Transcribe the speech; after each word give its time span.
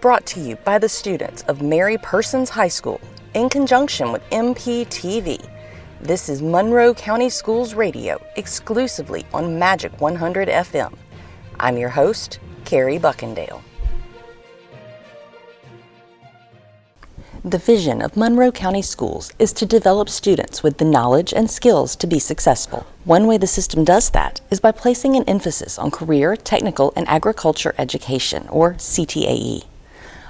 brought 0.00 0.26
to 0.26 0.40
you 0.40 0.56
by 0.56 0.78
the 0.78 0.88
students 0.88 1.42
of 1.42 1.62
Mary 1.62 1.98
Persons 1.98 2.50
High 2.50 2.68
School 2.68 3.00
in 3.34 3.48
conjunction 3.48 4.12
with 4.12 4.22
MPTV. 4.30 5.46
This 6.00 6.28
is 6.28 6.42
Monroe 6.42 6.94
County 6.94 7.28
Schools 7.28 7.74
Radio, 7.74 8.20
exclusively 8.36 9.24
on 9.32 9.58
Magic 9.58 10.00
100 10.00 10.48
FM. 10.48 10.94
I'm 11.58 11.78
your 11.78 11.88
host, 11.88 12.38
Carrie 12.64 12.98
Buckendale. 12.98 13.62
The 17.44 17.58
vision 17.58 18.02
of 18.02 18.16
Monroe 18.16 18.50
County 18.50 18.82
Schools 18.82 19.32
is 19.38 19.52
to 19.52 19.66
develop 19.66 20.08
students 20.08 20.64
with 20.64 20.78
the 20.78 20.84
knowledge 20.84 21.32
and 21.32 21.48
skills 21.48 21.94
to 21.96 22.06
be 22.08 22.18
successful. 22.18 22.84
One 23.04 23.28
way 23.28 23.38
the 23.38 23.46
system 23.46 23.84
does 23.84 24.10
that 24.10 24.40
is 24.50 24.58
by 24.58 24.72
placing 24.72 25.14
an 25.14 25.22
emphasis 25.28 25.78
on 25.78 25.92
career, 25.92 26.36
technical, 26.36 26.92
and 26.96 27.06
agriculture 27.08 27.72
education, 27.78 28.48
or 28.48 28.74
CTAE. 28.74 29.64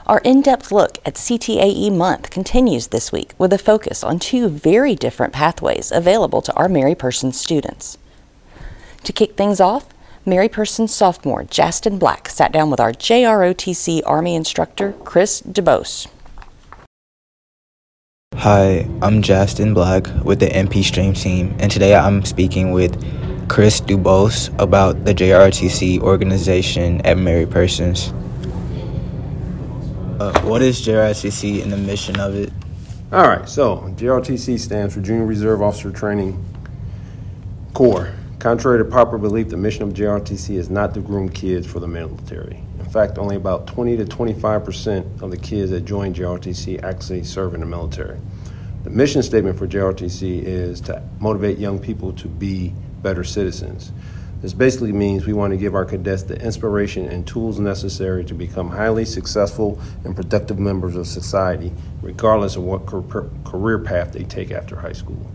Our 0.06 0.20
in 0.20 0.40
depth 0.40 0.70
look 0.70 0.98
at 1.04 1.14
CTAE 1.14 1.92
Month 1.92 2.30
continues 2.30 2.88
this 2.88 3.10
week 3.10 3.32
with 3.38 3.52
a 3.52 3.58
focus 3.58 4.04
on 4.04 4.20
two 4.20 4.48
very 4.48 4.94
different 4.94 5.32
pathways 5.32 5.90
available 5.90 6.40
to 6.42 6.54
our 6.54 6.68
Mary 6.68 6.94
Persons 6.94 7.40
students. 7.40 7.98
To 9.02 9.12
kick 9.12 9.36
things 9.36 9.60
off, 9.60 9.88
Mary 10.24 10.48
Persons 10.48 10.94
sophomore 10.94 11.42
Justin 11.42 11.98
Black 11.98 12.28
sat 12.28 12.52
down 12.52 12.70
with 12.70 12.78
our 12.78 12.92
JROTC 12.92 14.02
Army 14.06 14.36
instructor, 14.36 14.92
Chris 15.02 15.42
DeBose. 15.42 16.06
Hi, 18.36 18.88
I'm 19.02 19.22
Justin 19.22 19.74
Black 19.74 20.06
with 20.24 20.38
the 20.38 20.46
MP 20.46 20.84
Stream 20.84 21.14
team, 21.14 21.56
and 21.58 21.68
today 21.68 21.96
I'm 21.96 22.24
speaking 22.24 22.70
with 22.70 22.94
Chris 23.48 23.80
Dubose 23.80 24.56
about 24.60 25.04
the 25.04 25.12
JRTC 25.12 26.00
organization 26.00 27.00
at 27.00 27.18
Mary 27.18 27.46
Persons. 27.46 28.12
Uh, 30.18 30.40
what 30.44 30.62
is 30.62 30.80
JRTC 30.80 31.62
and 31.62 31.70
the 31.70 31.76
mission 31.76 32.18
of 32.18 32.34
it? 32.34 32.50
All 33.12 33.28
right, 33.28 33.46
so 33.46 33.80
JRTC 33.96 34.58
stands 34.58 34.94
for 34.94 35.02
Junior 35.02 35.26
Reserve 35.26 35.60
Officer 35.60 35.92
Training 35.92 36.42
Corps. 37.74 38.14
Contrary 38.38 38.78
to 38.78 38.84
popular 38.86 39.18
belief, 39.18 39.50
the 39.50 39.58
mission 39.58 39.82
of 39.82 39.90
JRTC 39.92 40.56
is 40.56 40.70
not 40.70 40.94
to 40.94 41.00
groom 41.00 41.28
kids 41.28 41.66
for 41.66 41.80
the 41.80 41.86
military. 41.86 42.62
In 42.78 42.86
fact, 42.86 43.18
only 43.18 43.36
about 43.36 43.66
20 43.66 43.98
to 43.98 44.06
25 44.06 44.64
percent 44.64 45.06
of 45.20 45.30
the 45.30 45.36
kids 45.36 45.70
that 45.72 45.82
join 45.82 46.14
JRTC 46.14 46.82
actually 46.82 47.22
serve 47.22 47.52
in 47.52 47.60
the 47.60 47.66
military. 47.66 48.18
The 48.84 48.90
mission 48.90 49.22
statement 49.22 49.58
for 49.58 49.66
JRTC 49.66 50.42
is 50.44 50.80
to 50.82 51.02
motivate 51.20 51.58
young 51.58 51.78
people 51.78 52.14
to 52.14 52.26
be 52.26 52.72
better 53.02 53.22
citizens. 53.22 53.92
This 54.42 54.52
basically 54.52 54.92
means 54.92 55.26
we 55.26 55.32
want 55.32 55.52
to 55.52 55.56
give 55.56 55.74
our 55.74 55.84
cadets 55.84 56.24
the 56.24 56.38
inspiration 56.40 57.06
and 57.06 57.26
tools 57.26 57.58
necessary 57.58 58.24
to 58.26 58.34
become 58.34 58.68
highly 58.68 59.04
successful 59.04 59.80
and 60.04 60.14
productive 60.14 60.58
members 60.58 60.94
of 60.94 61.06
society, 61.06 61.72
regardless 62.02 62.56
of 62.56 62.62
what 62.62 62.86
career 62.86 63.78
path 63.78 64.12
they 64.12 64.24
take 64.24 64.50
after 64.50 64.76
high 64.76 64.92
school. 64.92 65.30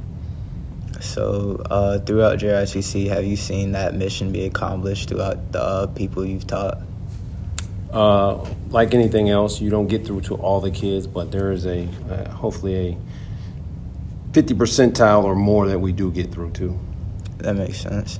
So, 0.99 1.63
uh, 1.69 1.97
throughout 1.99 2.37
JRTC, 2.37 3.07
have 3.07 3.25
you 3.25 3.35
seen 3.35 3.71
that 3.71 3.95
mission 3.95 4.31
be 4.31 4.45
accomplished 4.45 5.09
throughout 5.09 5.51
the 5.51 5.61
uh, 5.61 5.87
people 5.87 6.23
you've 6.23 6.45
taught? 6.45 6.77
Uh, 7.91 8.45
like 8.69 8.93
anything 8.93 9.29
else, 9.29 9.59
you 9.59 9.71
don't 9.71 9.87
get 9.87 10.05
through 10.05 10.21
to 10.21 10.35
all 10.35 10.61
the 10.61 10.69
kids, 10.69 11.07
but 11.07 11.31
there 11.31 11.51
is 11.51 11.65
a 11.65 11.87
uh, 12.09 12.29
hopefully 12.29 12.75
a 12.75 12.97
50 14.33 14.53
percentile 14.53 15.23
or 15.23 15.35
more 15.35 15.67
that 15.67 15.79
we 15.79 15.91
do 15.91 16.11
get 16.11 16.31
through 16.31 16.51
to. 16.51 16.79
That 17.39 17.55
makes 17.55 17.81
sense. 17.81 18.19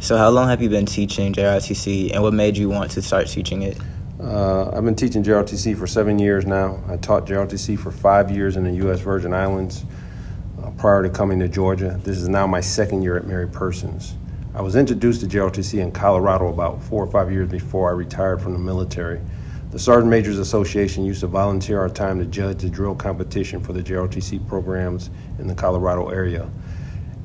So, 0.00 0.16
how 0.16 0.30
long 0.30 0.48
have 0.48 0.62
you 0.62 0.68
been 0.68 0.86
teaching 0.86 1.32
JRTC, 1.32 2.12
and 2.12 2.22
what 2.22 2.32
made 2.34 2.56
you 2.56 2.68
want 2.68 2.90
to 2.92 3.02
start 3.02 3.26
teaching 3.26 3.62
it? 3.62 3.78
Uh, 4.20 4.70
I've 4.70 4.84
been 4.84 4.94
teaching 4.94 5.24
JRTC 5.24 5.76
for 5.76 5.86
seven 5.86 6.18
years 6.18 6.46
now. 6.46 6.80
I 6.88 6.96
taught 6.96 7.26
JRTC 7.26 7.78
for 7.78 7.90
five 7.90 8.30
years 8.30 8.56
in 8.56 8.64
the 8.64 8.72
U.S. 8.84 9.00
Virgin 9.00 9.32
Islands 9.32 9.84
uh, 10.62 10.70
prior 10.72 11.02
to 11.02 11.10
coming 11.10 11.40
to 11.40 11.48
Georgia. 11.48 11.98
This 12.04 12.18
is 12.18 12.28
now 12.28 12.46
my 12.46 12.60
second 12.60 13.02
year 13.02 13.16
at 13.16 13.26
Mary 13.26 13.48
Persons. 13.48 14.14
I 14.54 14.62
was 14.62 14.76
introduced 14.76 15.22
to 15.22 15.26
JRTC 15.26 15.80
in 15.80 15.90
Colorado 15.92 16.48
about 16.48 16.82
four 16.82 17.02
or 17.02 17.10
five 17.10 17.32
years 17.32 17.50
before 17.50 17.90
I 17.90 17.92
retired 17.92 18.40
from 18.40 18.52
the 18.52 18.58
military. 18.58 19.20
The 19.70 19.78
Sergeant 19.78 20.10
Majors 20.10 20.38
Association 20.38 21.04
used 21.04 21.20
to 21.20 21.26
volunteer 21.26 21.80
our 21.80 21.88
time 21.88 22.18
to 22.20 22.26
judge 22.26 22.62
the 22.62 22.70
drill 22.70 22.94
competition 22.94 23.60
for 23.60 23.72
the 23.72 23.82
JRTC 23.82 24.46
programs 24.46 25.10
in 25.38 25.46
the 25.46 25.54
Colorado 25.54 26.08
area. 26.08 26.48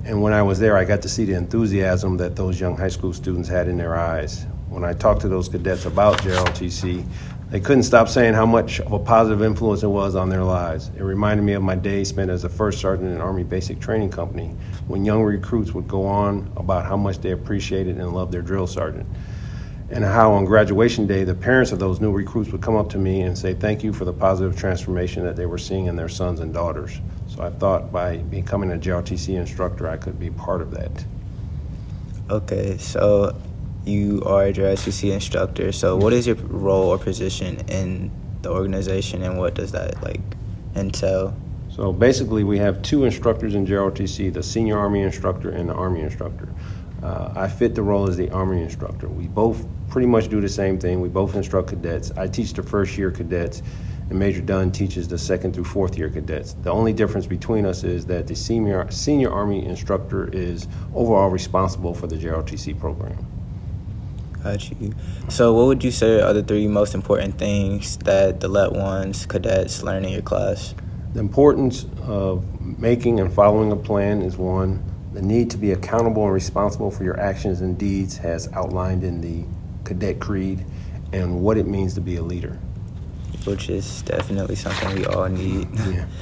And 0.03 0.21
when 0.21 0.33
I 0.33 0.41
was 0.41 0.57
there, 0.57 0.77
I 0.77 0.83
got 0.83 1.03
to 1.03 1.09
see 1.09 1.25
the 1.25 1.35
enthusiasm 1.35 2.17
that 2.17 2.35
those 2.35 2.59
young 2.59 2.75
high 2.75 2.87
school 2.87 3.13
students 3.13 3.47
had 3.47 3.67
in 3.67 3.77
their 3.77 3.95
eyes. 3.95 4.45
When 4.69 4.83
I 4.83 4.93
talked 4.93 5.21
to 5.21 5.29
those 5.29 5.47
cadets 5.47 5.85
about 5.85 6.17
JRTC, 6.21 7.05
they 7.51 7.59
couldn't 7.59 7.83
stop 7.83 8.09
saying 8.09 8.33
how 8.33 8.45
much 8.47 8.79
of 8.79 8.93
a 8.93 8.99
positive 8.99 9.43
influence 9.43 9.83
it 9.83 9.89
was 9.89 10.15
on 10.15 10.29
their 10.29 10.43
lives. 10.43 10.89
It 10.97 11.03
reminded 11.03 11.43
me 11.43 11.53
of 11.53 11.61
my 11.61 11.75
days 11.75 12.09
spent 12.09 12.31
as 12.31 12.45
a 12.45 12.49
first 12.49 12.79
sergeant 12.79 13.13
in 13.13 13.21
Army 13.21 13.43
Basic 13.43 13.79
Training 13.79 14.09
Company 14.09 14.55
when 14.87 15.05
young 15.05 15.21
recruits 15.21 15.73
would 15.73 15.87
go 15.87 16.05
on 16.05 16.51
about 16.55 16.85
how 16.85 16.97
much 16.97 17.19
they 17.19 17.31
appreciated 17.31 17.97
and 17.97 18.11
loved 18.11 18.31
their 18.31 18.41
drill 18.41 18.65
sergeant. 18.65 19.05
And 19.91 20.03
how 20.03 20.31
on 20.31 20.45
graduation 20.45 21.05
day, 21.05 21.25
the 21.25 21.35
parents 21.35 21.73
of 21.73 21.79
those 21.79 21.99
new 21.99 22.11
recruits 22.11 22.51
would 22.51 22.61
come 22.61 22.75
up 22.75 22.89
to 22.91 22.97
me 22.97 23.21
and 23.21 23.37
say 23.37 23.53
thank 23.53 23.83
you 23.83 23.93
for 23.93 24.05
the 24.05 24.13
positive 24.13 24.57
transformation 24.57 25.23
that 25.25 25.35
they 25.35 25.45
were 25.45 25.57
seeing 25.57 25.85
in 25.85 25.95
their 25.95 26.09
sons 26.09 26.39
and 26.39 26.53
daughters. 26.53 27.01
I 27.41 27.49
thought 27.49 27.91
by 27.91 28.17
becoming 28.17 28.71
a 28.71 28.77
JRTC 28.77 29.35
instructor, 29.35 29.87
I 29.87 29.97
could 29.97 30.19
be 30.19 30.29
part 30.29 30.61
of 30.61 30.71
that. 30.71 31.05
Okay, 32.29 32.77
so 32.77 33.35
you 33.85 34.21
are 34.25 34.45
a 34.45 34.53
JRTC 34.53 35.11
instructor. 35.11 35.71
So, 35.71 35.97
what 35.97 36.13
is 36.13 36.27
your 36.27 36.35
role 36.35 36.89
or 36.89 36.97
position 36.97 37.59
in 37.67 38.11
the 38.41 38.51
organization, 38.51 39.23
and 39.23 39.37
what 39.37 39.55
does 39.55 39.71
that 39.71 40.01
like 40.03 40.21
entail? 40.75 41.35
So 41.69 41.91
basically, 41.91 42.43
we 42.43 42.57
have 42.59 42.81
two 42.81 43.05
instructors 43.05 43.55
in 43.55 43.65
JRTC: 43.65 44.33
the 44.33 44.43
senior 44.43 44.77
Army 44.77 45.01
instructor 45.01 45.49
and 45.49 45.69
the 45.69 45.73
Army 45.73 46.01
instructor. 46.01 46.47
Uh, 47.01 47.33
I 47.35 47.47
fit 47.47 47.73
the 47.73 47.81
role 47.81 48.07
as 48.07 48.17
the 48.17 48.29
Army 48.29 48.61
instructor. 48.61 49.09
We 49.09 49.27
both 49.27 49.65
pretty 49.89 50.07
much 50.07 50.29
do 50.29 50.39
the 50.39 50.49
same 50.49 50.79
thing. 50.79 51.01
We 51.01 51.09
both 51.09 51.35
instruct 51.35 51.69
cadets. 51.69 52.11
I 52.11 52.27
teach 52.27 52.53
the 52.53 52.63
first 52.63 52.97
year 52.97 53.09
cadets, 53.09 53.63
and 54.11 54.19
Major 54.19 54.41
Dunn 54.41 54.73
teaches 54.73 55.07
the 55.07 55.17
second 55.17 55.53
through 55.53 55.63
fourth 55.63 55.97
year 55.97 56.09
cadets. 56.09 56.53
The 56.63 56.69
only 56.69 56.91
difference 56.91 57.25
between 57.25 57.65
us 57.65 57.85
is 57.85 58.05
that 58.07 58.27
the 58.27 58.35
senior 58.35 58.91
senior 58.91 59.31
Army 59.31 59.65
instructor 59.65 60.29
is 60.33 60.67
overall 60.93 61.29
responsible 61.29 61.93
for 61.93 62.07
the 62.07 62.17
JRTC 62.17 62.77
program. 62.77 63.25
Got 64.43 64.69
you. 64.69 64.93
So, 65.29 65.53
what 65.53 65.67
would 65.67 65.83
you 65.83 65.91
say 65.91 66.19
are 66.19 66.33
the 66.33 66.43
three 66.43 66.67
most 66.67 66.93
important 66.93 67.37
things 67.37 67.95
that 67.99 68.41
the 68.41 68.49
LET 68.49 68.73
ones 68.73 69.25
cadets 69.25 69.81
learn 69.81 70.03
in 70.03 70.11
your 70.11 70.21
class? 70.21 70.75
The 71.13 71.21
importance 71.21 71.85
of 72.01 72.43
making 72.59 73.21
and 73.21 73.31
following 73.31 73.71
a 73.71 73.77
plan 73.77 74.21
is 74.21 74.35
one. 74.35 74.83
The 75.13 75.21
need 75.21 75.49
to 75.51 75.57
be 75.57 75.71
accountable 75.71 76.25
and 76.25 76.33
responsible 76.33 76.91
for 76.91 77.05
your 77.05 77.17
actions 77.17 77.61
and 77.61 77.77
deeds, 77.77 78.17
has 78.17 78.49
outlined 78.51 79.05
in 79.05 79.21
the 79.21 79.45
Cadet 79.85 80.19
Creed, 80.19 80.65
and 81.13 81.39
what 81.41 81.57
it 81.57 81.65
means 81.65 81.93
to 81.93 82.01
be 82.01 82.17
a 82.17 82.21
leader. 82.21 82.59
Which 83.45 83.69
is 83.69 84.01
definitely 84.03 84.55
something 84.55 84.95
we 84.95 85.05
all 85.05 85.27
need. 85.27 85.67
Yeah. 85.73 86.05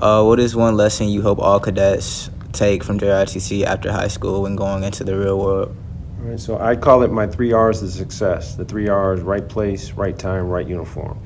Uh, 0.00 0.22
what 0.22 0.38
is 0.38 0.54
one 0.54 0.76
lesson 0.76 1.08
you 1.08 1.22
hope 1.22 1.40
all 1.40 1.58
cadets 1.58 2.30
take 2.52 2.84
from 2.84 3.00
JRTC 3.00 3.64
after 3.64 3.90
high 3.90 4.06
school 4.06 4.42
when 4.42 4.54
going 4.54 4.84
into 4.84 5.02
the 5.02 5.18
real 5.18 5.40
world? 5.40 5.76
Right, 6.18 6.38
so 6.38 6.58
I 6.58 6.76
call 6.76 7.02
it 7.02 7.10
my 7.10 7.26
three 7.26 7.52
R's 7.52 7.82
of 7.82 7.90
success. 7.90 8.54
The 8.54 8.64
three 8.64 8.88
R's: 8.88 9.20
right 9.20 9.48
place, 9.48 9.92
right 9.92 10.16
time, 10.16 10.48
right 10.48 10.66
uniform. 10.66 11.20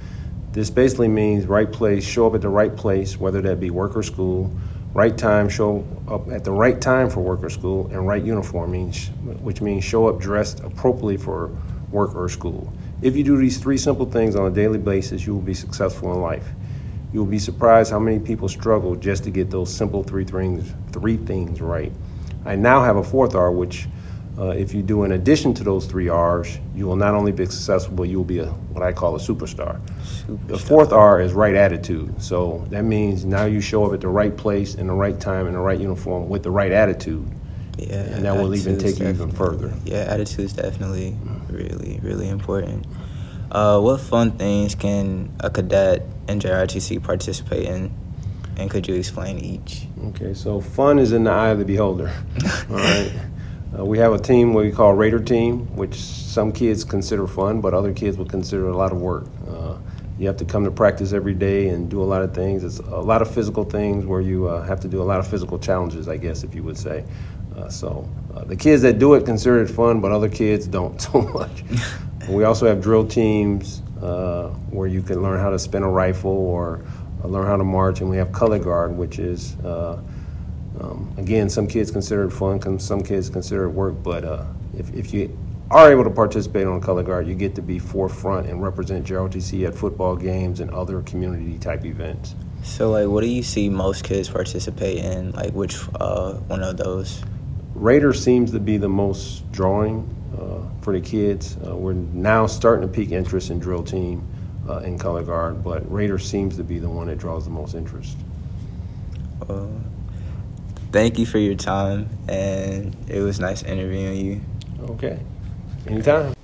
This 0.52 0.70
basically 0.70 1.08
means 1.08 1.46
right 1.46 1.70
place, 1.70 2.04
show 2.04 2.26
up 2.26 2.34
at 2.34 2.42
the 2.42 2.48
right 2.48 2.74
place, 2.74 3.18
whether 3.18 3.40
that 3.42 3.58
be 3.58 3.70
work 3.70 3.96
or 3.96 4.02
school. 4.02 4.50
Right 4.94 5.16
time, 5.16 5.48
show 5.48 5.86
up 6.08 6.30
at 6.30 6.44
the 6.44 6.52
right 6.52 6.78
time 6.78 7.08
for 7.08 7.20
work 7.20 7.42
or 7.42 7.48
school, 7.48 7.86
and 7.88 8.06
right 8.06 8.22
uniform 8.22 8.72
means, 8.72 9.08
which 9.40 9.62
means 9.62 9.82
show 9.84 10.08
up 10.08 10.20
dressed 10.20 10.60
appropriately 10.60 11.16
for 11.16 11.50
work 11.90 12.14
or 12.14 12.28
school. 12.28 12.70
If 13.02 13.16
you 13.16 13.24
do 13.24 13.36
these 13.36 13.58
three 13.58 13.78
simple 13.78 14.06
things 14.06 14.36
on 14.36 14.46
a 14.46 14.54
daily 14.54 14.78
basis, 14.78 15.26
you 15.26 15.34
will 15.34 15.42
be 15.42 15.54
successful 15.54 16.12
in 16.12 16.20
life. 16.20 16.46
You 17.12 17.18
will 17.18 17.26
be 17.26 17.40
surprised 17.40 17.90
how 17.90 17.98
many 17.98 18.20
people 18.20 18.48
struggle 18.48 18.94
just 18.94 19.24
to 19.24 19.30
get 19.30 19.50
those 19.50 19.74
simple 19.74 20.04
three 20.04 20.24
things, 20.24 20.72
three 20.92 21.16
things 21.16 21.60
right. 21.60 21.92
I 22.44 22.54
now 22.54 22.80
have 22.80 22.96
a 22.96 23.02
fourth 23.02 23.34
R, 23.34 23.50
which 23.50 23.88
uh, 24.38 24.50
if 24.50 24.72
you 24.72 24.82
do 24.82 25.02
in 25.02 25.12
addition 25.12 25.52
to 25.54 25.64
those 25.64 25.86
three 25.86 26.08
R's, 26.08 26.60
you 26.76 26.86
will 26.86 26.94
not 26.94 27.14
only 27.14 27.32
be 27.32 27.44
successful, 27.44 27.96
but 27.96 28.04
you 28.04 28.18
will 28.18 28.24
be 28.24 28.38
a, 28.38 28.46
what 28.46 28.84
I 28.84 28.92
call 28.92 29.16
a 29.16 29.18
superstar. 29.18 29.80
superstar. 30.00 30.46
The 30.46 30.58
fourth 30.58 30.92
R 30.92 31.20
is 31.20 31.32
right 31.32 31.56
attitude. 31.56 32.22
So 32.22 32.64
that 32.70 32.84
means 32.84 33.24
now 33.24 33.46
you 33.46 33.60
show 33.60 33.84
up 33.84 33.94
at 33.94 34.00
the 34.00 34.08
right 34.08 34.36
place, 34.36 34.76
in 34.76 34.86
the 34.86 34.94
right 34.94 35.18
time, 35.18 35.48
in 35.48 35.54
the 35.54 35.58
right 35.58 35.78
uniform, 35.78 36.28
with 36.28 36.44
the 36.44 36.52
right 36.52 36.70
attitude. 36.70 37.28
Yeah, 37.88 37.96
and 37.96 38.24
that 38.24 38.36
will 38.36 38.54
even 38.54 38.78
take 38.78 38.98
you 38.98 39.08
even 39.08 39.30
further. 39.30 39.72
Yeah, 39.84 39.98
attitude 39.98 40.46
is 40.46 40.52
definitely 40.52 41.16
really, 41.48 42.00
really 42.02 42.28
important. 42.28 42.86
Uh, 43.50 43.80
what 43.80 44.00
fun 44.00 44.32
things 44.32 44.74
can 44.74 45.30
a 45.40 45.50
cadet 45.50 46.06
in 46.28 46.40
JRTC 46.40 47.02
participate 47.02 47.68
in? 47.68 47.92
And 48.56 48.70
could 48.70 48.86
you 48.86 48.94
explain 48.94 49.38
each? 49.38 49.86
Okay, 50.08 50.34
so 50.34 50.60
fun 50.60 50.98
is 50.98 51.12
in 51.12 51.24
the 51.24 51.30
eye 51.30 51.48
of 51.48 51.58
the 51.58 51.64
beholder. 51.64 52.12
All 52.70 52.76
right. 52.76 53.12
Uh, 53.78 53.84
we 53.84 53.98
have 53.98 54.12
a 54.12 54.18
team 54.18 54.52
we 54.52 54.70
call 54.70 54.92
Raider 54.92 55.20
Team, 55.20 55.74
which 55.76 55.94
some 55.94 56.52
kids 56.52 56.84
consider 56.84 57.26
fun, 57.26 57.62
but 57.62 57.72
other 57.72 57.92
kids 57.92 58.18
would 58.18 58.28
consider 58.28 58.68
a 58.68 58.76
lot 58.76 58.92
of 58.92 59.00
work. 59.00 59.26
Uh, 59.48 59.78
you 60.18 60.26
have 60.26 60.36
to 60.36 60.44
come 60.44 60.64
to 60.64 60.70
practice 60.70 61.12
every 61.12 61.34
day 61.34 61.68
and 61.68 61.90
do 61.90 62.02
a 62.02 62.04
lot 62.04 62.22
of 62.22 62.34
things. 62.34 62.62
It's 62.64 62.78
a 62.78 63.00
lot 63.00 63.22
of 63.22 63.32
physical 63.32 63.64
things 63.64 64.04
where 64.04 64.20
you 64.20 64.46
uh, 64.46 64.62
have 64.62 64.80
to 64.80 64.88
do 64.88 65.00
a 65.00 65.04
lot 65.04 65.18
of 65.18 65.26
physical 65.26 65.58
challenges, 65.58 66.06
I 66.06 66.18
guess, 66.18 66.44
if 66.44 66.54
you 66.54 66.62
would 66.62 66.76
say. 66.76 67.04
Uh, 67.56 67.68
so 67.68 68.08
uh, 68.34 68.44
the 68.44 68.56
kids 68.56 68.82
that 68.82 68.98
do 68.98 69.14
it 69.14 69.24
consider 69.24 69.62
it 69.62 69.68
fun, 69.68 70.00
but 70.00 70.12
other 70.12 70.28
kids 70.28 70.66
don't 70.66 71.00
so 71.00 71.20
much. 71.20 71.64
we 72.28 72.44
also 72.44 72.66
have 72.66 72.80
drill 72.80 73.06
teams 73.06 73.82
uh, 74.00 74.48
where 74.70 74.88
you 74.88 75.02
can 75.02 75.22
learn 75.22 75.38
how 75.38 75.50
to 75.50 75.58
spin 75.58 75.82
a 75.82 75.90
rifle 75.90 76.30
or 76.30 76.84
uh, 77.22 77.28
learn 77.28 77.46
how 77.46 77.56
to 77.56 77.64
march, 77.64 78.00
and 78.00 78.10
we 78.10 78.16
have 78.16 78.32
color 78.32 78.58
guard, 78.58 78.96
which 78.96 79.18
is 79.18 79.56
uh, 79.60 80.00
um, 80.80 81.12
again 81.18 81.48
some 81.48 81.66
kids 81.66 81.90
consider 81.90 82.24
it 82.24 82.30
fun, 82.30 82.78
some 82.78 83.02
kids 83.02 83.28
consider 83.28 83.64
it 83.64 83.70
work, 83.70 83.94
but 84.02 84.24
if, 84.76 84.92
if 84.94 85.12
you 85.12 85.36
are 85.72 85.90
able 85.90 86.04
to 86.04 86.10
participate 86.10 86.66
on 86.66 86.80
color 86.80 87.02
guard, 87.02 87.26
you 87.26 87.34
get 87.34 87.54
to 87.54 87.62
be 87.62 87.78
forefront 87.78 88.46
and 88.46 88.62
represent 88.62 89.06
JROTC 89.06 89.66
at 89.66 89.74
football 89.74 90.16
games 90.16 90.60
and 90.60 90.70
other 90.70 91.00
community 91.02 91.58
type 91.58 91.86
events. 91.86 92.34
So, 92.62 92.90
like, 92.90 93.08
what 93.08 93.22
do 93.22 93.26
you 93.26 93.42
see 93.42 93.70
most 93.70 94.04
kids 94.04 94.28
participate 94.28 94.98
in? 94.98 95.32
Like, 95.32 95.52
which 95.52 95.78
uh, 95.98 96.34
one 96.34 96.62
of 96.62 96.76
those? 96.76 97.22
Raider 97.74 98.12
seems 98.12 98.50
to 98.52 98.60
be 98.60 98.76
the 98.76 98.88
most 98.88 99.50
drawing 99.52 100.08
uh, 100.38 100.82
for 100.82 100.92
the 100.92 101.00
kids. 101.00 101.56
Uh, 101.66 101.76
we're 101.76 101.94
now 101.94 102.46
starting 102.46 102.86
to 102.86 102.92
pique 102.92 103.12
interest 103.12 103.50
in 103.50 103.58
drill 103.58 103.82
team 103.82 104.26
uh, 104.68 104.78
in 104.78 104.98
color 104.98 105.22
guard, 105.22 105.64
but 105.64 105.90
Raider 105.90 106.18
seems 106.18 106.56
to 106.56 106.64
be 106.64 106.78
the 106.78 106.88
one 106.88 107.06
that 107.08 107.18
draws 107.18 107.44
the 107.44 107.50
most 107.50 107.74
interest. 107.74 108.16
Uh, 109.48 109.66
thank 110.92 111.18
you 111.18 111.26
for 111.26 111.38
your 111.38 111.54
time, 111.54 112.08
and 112.28 112.94
it 113.08 113.20
was 113.20 113.40
nice 113.40 113.62
interviewing 113.62 114.24
you. 114.24 114.40
Okay. 114.90 115.18
Anytime. 115.86 116.34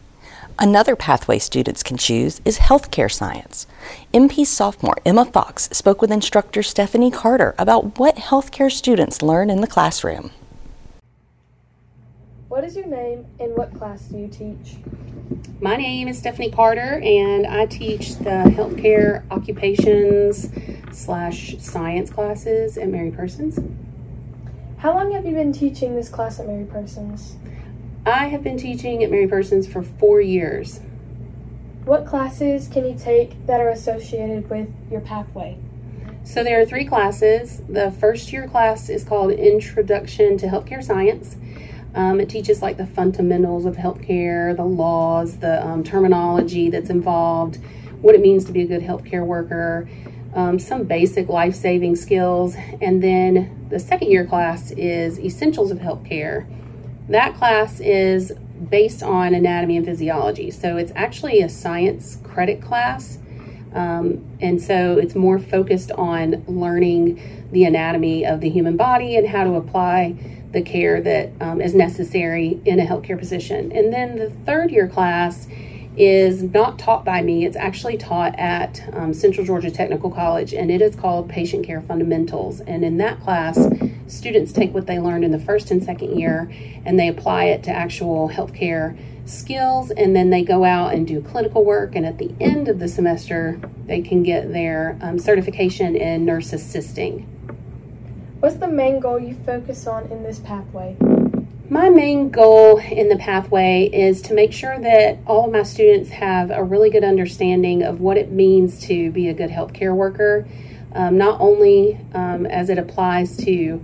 Another 0.60 0.96
pathway 0.96 1.38
students 1.38 1.84
can 1.84 1.96
choose 1.96 2.40
is 2.44 2.58
healthcare 2.58 3.12
science. 3.12 3.68
MP 4.12 4.44
sophomore 4.44 4.96
Emma 5.06 5.24
Fox 5.24 5.68
spoke 5.70 6.02
with 6.02 6.10
instructor 6.10 6.64
Stephanie 6.64 7.12
Carter 7.12 7.54
about 7.58 8.00
what 8.00 8.16
healthcare 8.16 8.72
students 8.72 9.22
learn 9.22 9.50
in 9.50 9.60
the 9.60 9.68
classroom. 9.68 10.32
Is 12.68 12.76
your 12.76 12.86
name 12.86 13.24
and 13.40 13.56
what 13.56 13.72
class 13.72 14.02
do 14.08 14.18
you 14.18 14.28
teach? 14.28 14.76
My 15.58 15.76
name 15.76 16.06
is 16.06 16.18
Stephanie 16.18 16.50
Carter 16.50 17.00
and 17.02 17.46
I 17.46 17.64
teach 17.64 18.16
the 18.16 18.44
healthcare 18.44 19.24
occupations 19.30 20.50
slash 20.92 21.56
science 21.60 22.10
classes 22.10 22.76
at 22.76 22.88
Mary 22.90 23.10
Persons. 23.10 23.58
How 24.76 24.92
long 24.92 25.12
have 25.12 25.24
you 25.24 25.32
been 25.32 25.50
teaching 25.50 25.96
this 25.96 26.10
class 26.10 26.40
at 26.40 26.46
Mary 26.46 26.66
Persons? 26.66 27.36
I 28.04 28.26
have 28.26 28.44
been 28.44 28.58
teaching 28.58 29.02
at 29.02 29.10
Mary 29.10 29.26
Persons 29.26 29.66
for 29.66 29.82
four 29.82 30.20
years. 30.20 30.80
What 31.86 32.04
classes 32.04 32.68
can 32.68 32.84
you 32.86 32.98
take 32.98 33.46
that 33.46 33.62
are 33.62 33.70
associated 33.70 34.50
with 34.50 34.68
your 34.90 35.00
pathway? 35.00 35.56
So 36.22 36.44
there 36.44 36.60
are 36.60 36.66
three 36.66 36.84
classes. 36.84 37.62
The 37.66 37.90
first 37.92 38.30
year 38.30 38.46
class 38.46 38.90
is 38.90 39.04
called 39.04 39.30
Introduction 39.30 40.36
to 40.36 40.48
Healthcare 40.48 40.84
Science. 40.84 41.36
Um, 41.94 42.20
it 42.20 42.28
teaches 42.28 42.62
like 42.62 42.76
the 42.76 42.86
fundamentals 42.86 43.64
of 43.64 43.76
healthcare, 43.76 44.54
the 44.56 44.64
laws, 44.64 45.38
the 45.38 45.66
um, 45.66 45.82
terminology 45.82 46.70
that's 46.70 46.90
involved, 46.90 47.58
what 48.00 48.14
it 48.14 48.20
means 48.20 48.44
to 48.44 48.52
be 48.52 48.62
a 48.62 48.66
good 48.66 48.82
healthcare 48.82 49.26
worker, 49.26 49.88
um, 50.34 50.58
some 50.58 50.84
basic 50.84 51.28
life 51.28 51.54
saving 51.54 51.96
skills. 51.96 52.54
And 52.80 53.02
then 53.02 53.66
the 53.70 53.78
second 53.78 54.10
year 54.10 54.26
class 54.26 54.70
is 54.72 55.18
Essentials 55.18 55.70
of 55.70 55.78
Healthcare. 55.78 56.46
That 57.08 57.34
class 57.36 57.80
is 57.80 58.32
based 58.70 59.02
on 59.02 59.34
anatomy 59.34 59.76
and 59.76 59.86
physiology. 59.86 60.50
So 60.50 60.76
it's 60.76 60.92
actually 60.94 61.40
a 61.40 61.48
science 61.48 62.18
credit 62.22 62.60
class. 62.60 63.18
Um, 63.74 64.24
and 64.40 64.60
so 64.60 64.98
it's 64.98 65.14
more 65.14 65.38
focused 65.38 65.90
on 65.92 66.44
learning 66.46 67.48
the 67.52 67.64
anatomy 67.64 68.26
of 68.26 68.40
the 68.40 68.48
human 68.48 68.76
body 68.76 69.16
and 69.16 69.26
how 69.26 69.44
to 69.44 69.54
apply 69.54 70.37
the 70.52 70.62
care 70.62 71.00
that 71.00 71.30
um, 71.40 71.60
is 71.60 71.74
necessary 71.74 72.60
in 72.64 72.80
a 72.80 72.84
healthcare 72.84 73.18
position. 73.18 73.70
And 73.72 73.92
then 73.92 74.16
the 74.16 74.30
third 74.30 74.70
year 74.70 74.88
class 74.88 75.46
is 75.96 76.42
not 76.42 76.78
taught 76.78 77.04
by 77.04 77.22
me. 77.22 77.44
It's 77.44 77.56
actually 77.56 77.96
taught 77.96 78.38
at 78.38 78.88
um, 78.94 79.12
Central 79.12 79.44
Georgia 79.44 79.70
Technical 79.70 80.10
College, 80.10 80.54
and 80.54 80.70
it 80.70 80.80
is 80.80 80.94
called 80.94 81.28
Patient 81.28 81.66
Care 81.66 81.82
Fundamentals. 81.82 82.60
And 82.60 82.84
in 82.84 82.98
that 82.98 83.20
class, 83.20 83.58
students 84.06 84.52
take 84.52 84.72
what 84.72 84.86
they 84.86 85.00
learned 85.00 85.24
in 85.24 85.32
the 85.32 85.38
first 85.40 85.70
and 85.70 85.82
second 85.82 86.18
year 86.18 86.50
and 86.84 86.98
they 86.98 87.08
apply 87.08 87.46
it 87.46 87.64
to 87.64 87.70
actual 87.70 88.30
healthcare 88.30 88.96
skills, 89.26 89.90
and 89.90 90.16
then 90.16 90.30
they 90.30 90.42
go 90.42 90.64
out 90.64 90.94
and 90.94 91.06
do 91.06 91.20
clinical 91.20 91.64
work. 91.64 91.94
And 91.94 92.06
at 92.06 92.16
the 92.16 92.32
end 92.40 92.68
of 92.68 92.78
the 92.78 92.88
semester, 92.88 93.60
they 93.84 94.00
can 94.00 94.22
get 94.22 94.52
their 94.52 94.98
um, 95.02 95.18
certification 95.18 95.96
in 95.96 96.24
nurse 96.24 96.52
assisting. 96.52 97.26
What's 98.40 98.54
the 98.54 98.68
main 98.68 99.00
goal 99.00 99.18
you 99.18 99.34
focus 99.34 99.88
on 99.88 100.12
in 100.12 100.22
this 100.22 100.38
pathway? 100.38 100.96
My 101.68 101.88
main 101.88 102.30
goal 102.30 102.78
in 102.78 103.08
the 103.08 103.16
pathway 103.16 103.90
is 103.92 104.22
to 104.22 104.32
make 104.32 104.52
sure 104.52 104.78
that 104.78 105.18
all 105.26 105.46
of 105.46 105.52
my 105.52 105.64
students 105.64 106.10
have 106.10 106.52
a 106.52 106.62
really 106.62 106.88
good 106.88 107.02
understanding 107.02 107.82
of 107.82 107.98
what 107.98 108.16
it 108.16 108.30
means 108.30 108.78
to 108.82 109.10
be 109.10 109.28
a 109.28 109.34
good 109.34 109.50
healthcare 109.50 109.92
worker, 109.92 110.46
um, 110.92 111.18
not 111.18 111.40
only 111.40 111.98
um, 112.14 112.46
as 112.46 112.70
it 112.70 112.78
applies 112.78 113.36
to 113.38 113.82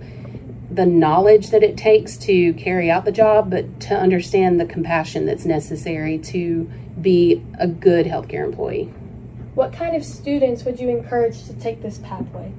the 0.71 0.85
knowledge 0.85 1.49
that 1.49 1.61
it 1.61 1.75
takes 1.75 2.15
to 2.19 2.53
carry 2.53 2.89
out 2.89 3.03
the 3.03 3.11
job, 3.11 3.49
but 3.49 3.81
to 3.81 3.93
understand 3.93 4.57
the 4.57 4.65
compassion 4.65 5.25
that's 5.25 5.43
necessary 5.43 6.17
to 6.19 6.71
be 7.01 7.43
a 7.59 7.67
good 7.67 8.05
healthcare 8.05 8.45
employee. 8.45 8.85
What 9.53 9.73
kind 9.73 9.97
of 9.97 10.05
students 10.05 10.63
would 10.63 10.79
you 10.79 10.87
encourage 10.87 11.43
to 11.43 11.53
take 11.55 11.81
this 11.81 11.97
pathway? 11.97 12.53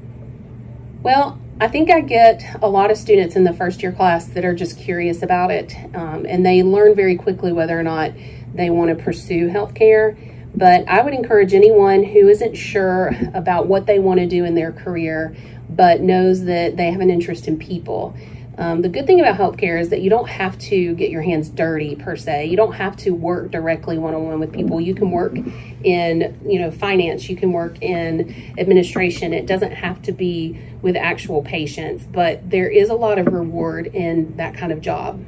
Well, 1.06 1.38
I 1.60 1.68
think 1.68 1.88
I 1.88 2.00
get 2.00 2.42
a 2.60 2.68
lot 2.68 2.90
of 2.90 2.96
students 2.96 3.36
in 3.36 3.44
the 3.44 3.52
first 3.52 3.80
year 3.80 3.92
class 3.92 4.26
that 4.26 4.44
are 4.44 4.56
just 4.56 4.76
curious 4.76 5.22
about 5.22 5.52
it, 5.52 5.72
um, 5.94 6.26
and 6.28 6.44
they 6.44 6.64
learn 6.64 6.96
very 6.96 7.14
quickly 7.14 7.52
whether 7.52 7.78
or 7.78 7.84
not 7.84 8.10
they 8.52 8.70
want 8.70 8.88
to 8.88 9.04
pursue 9.04 9.48
healthcare. 9.48 10.18
But 10.56 10.88
I 10.88 11.02
would 11.02 11.14
encourage 11.14 11.54
anyone 11.54 12.02
who 12.02 12.26
isn't 12.26 12.56
sure 12.56 13.14
about 13.34 13.68
what 13.68 13.86
they 13.86 14.00
want 14.00 14.18
to 14.18 14.26
do 14.26 14.44
in 14.44 14.56
their 14.56 14.72
career, 14.72 15.36
but 15.70 16.00
knows 16.00 16.42
that 16.46 16.76
they 16.76 16.90
have 16.90 17.00
an 17.00 17.10
interest 17.10 17.46
in 17.46 17.56
people. 17.56 18.16
Um, 18.58 18.80
the 18.80 18.88
good 18.88 19.06
thing 19.06 19.20
about 19.20 19.36
healthcare 19.36 19.78
is 19.78 19.90
that 19.90 20.00
you 20.00 20.08
don't 20.08 20.28
have 20.28 20.58
to 20.60 20.94
get 20.94 21.10
your 21.10 21.20
hands 21.20 21.50
dirty 21.50 21.94
per 21.94 22.16
se. 22.16 22.46
You 22.46 22.56
don't 22.56 22.72
have 22.72 22.96
to 22.98 23.10
work 23.10 23.50
directly 23.50 23.98
one 23.98 24.14
on 24.14 24.24
one 24.24 24.40
with 24.40 24.52
people. 24.52 24.80
You 24.80 24.94
can 24.94 25.10
work 25.10 25.36
in, 25.84 26.40
you 26.46 26.58
know, 26.58 26.70
finance. 26.70 27.28
You 27.28 27.36
can 27.36 27.52
work 27.52 27.82
in 27.82 28.54
administration. 28.56 29.34
It 29.34 29.46
doesn't 29.46 29.72
have 29.72 30.00
to 30.02 30.12
be 30.12 30.58
with 30.80 30.96
actual 30.96 31.42
patients, 31.42 32.04
but 32.04 32.48
there 32.48 32.68
is 32.68 32.88
a 32.88 32.94
lot 32.94 33.18
of 33.18 33.26
reward 33.26 33.88
in 33.88 34.34
that 34.36 34.54
kind 34.54 34.72
of 34.72 34.80
job. 34.80 35.22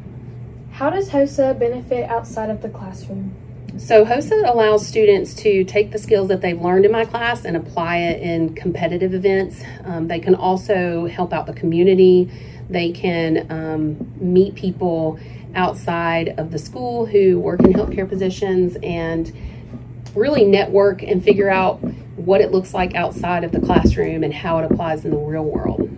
How 0.72 0.88
does 0.88 1.10
HOSA 1.10 1.58
benefit 1.58 2.08
outside 2.08 2.48
of 2.48 2.62
the 2.62 2.68
classroom? 2.68 3.34
So 3.76 4.04
HOSA 4.04 4.44
allows 4.46 4.86
students 4.86 5.34
to 5.34 5.62
take 5.64 5.92
the 5.92 5.98
skills 5.98 6.28
that 6.28 6.40
they've 6.40 6.60
learned 6.60 6.84
in 6.84 6.92
my 6.92 7.04
class 7.04 7.44
and 7.44 7.56
apply 7.56 7.98
it 7.98 8.22
in 8.22 8.54
competitive 8.54 9.12
events. 9.12 9.62
Um, 9.84 10.08
they 10.08 10.18
can 10.18 10.34
also 10.34 11.06
help 11.06 11.32
out 11.32 11.46
the 11.46 11.52
community. 11.52 12.30
They 12.68 12.92
can 12.92 13.50
um, 13.50 14.12
meet 14.20 14.54
people 14.54 15.18
outside 15.54 16.34
of 16.38 16.50
the 16.50 16.58
school 16.58 17.06
who 17.06 17.40
work 17.40 17.60
in 17.60 17.72
healthcare 17.72 18.08
positions 18.08 18.76
and 18.82 19.32
really 20.14 20.44
network 20.44 21.02
and 21.02 21.22
figure 21.22 21.50
out 21.50 21.82
what 22.16 22.40
it 22.40 22.52
looks 22.52 22.74
like 22.74 22.94
outside 22.94 23.44
of 23.44 23.52
the 23.52 23.60
classroom 23.60 24.24
and 24.24 24.34
how 24.34 24.58
it 24.58 24.70
applies 24.70 25.04
in 25.04 25.10
the 25.10 25.16
real 25.16 25.44
world. 25.44 25.88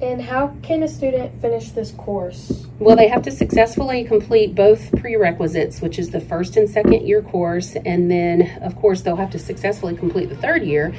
And 0.00 0.20
how 0.20 0.54
can 0.62 0.82
a 0.82 0.88
student 0.88 1.40
finish 1.40 1.70
this 1.70 1.90
course? 1.92 2.66
Well, 2.78 2.96
they 2.96 3.08
have 3.08 3.22
to 3.22 3.30
successfully 3.30 4.04
complete 4.04 4.54
both 4.54 4.92
prerequisites, 5.00 5.80
which 5.80 5.98
is 5.98 6.10
the 6.10 6.20
first 6.20 6.58
and 6.58 6.68
second 6.68 7.06
year 7.06 7.22
course, 7.22 7.76
and 7.86 8.10
then, 8.10 8.60
of 8.62 8.76
course, 8.76 9.00
they'll 9.00 9.16
have 9.16 9.30
to 9.30 9.38
successfully 9.38 9.96
complete 9.96 10.28
the 10.28 10.36
third 10.36 10.64
year. 10.64 10.94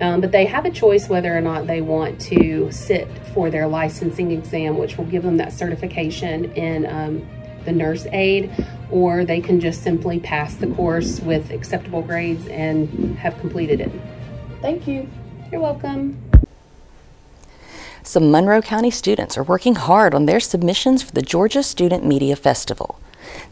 Um, 0.00 0.20
but 0.20 0.32
they 0.32 0.46
have 0.46 0.64
a 0.64 0.70
choice 0.70 1.08
whether 1.08 1.36
or 1.36 1.42
not 1.42 1.66
they 1.66 1.82
want 1.82 2.20
to 2.22 2.70
sit 2.72 3.06
for 3.34 3.50
their 3.50 3.66
licensing 3.66 4.30
exam, 4.30 4.78
which 4.78 4.96
will 4.96 5.04
give 5.04 5.22
them 5.22 5.36
that 5.36 5.52
certification 5.52 6.52
in 6.52 6.86
um, 6.86 7.28
the 7.66 7.72
nurse 7.72 8.06
aide, 8.12 8.50
or 8.90 9.24
they 9.24 9.40
can 9.40 9.60
just 9.60 9.82
simply 9.82 10.18
pass 10.18 10.54
the 10.54 10.68
course 10.68 11.20
with 11.20 11.50
acceptable 11.50 12.00
grades 12.00 12.46
and 12.48 13.18
have 13.18 13.38
completed 13.40 13.80
it. 13.80 13.92
Thank 14.62 14.88
you. 14.88 15.08
You're 15.52 15.60
welcome. 15.60 16.18
Some 18.02 18.30
Monroe 18.30 18.62
County 18.62 18.90
students 18.90 19.36
are 19.36 19.42
working 19.42 19.74
hard 19.74 20.14
on 20.14 20.24
their 20.24 20.40
submissions 20.40 21.02
for 21.02 21.12
the 21.12 21.22
Georgia 21.22 21.62
Student 21.62 22.04
Media 22.04 22.34
Festival. 22.34 22.98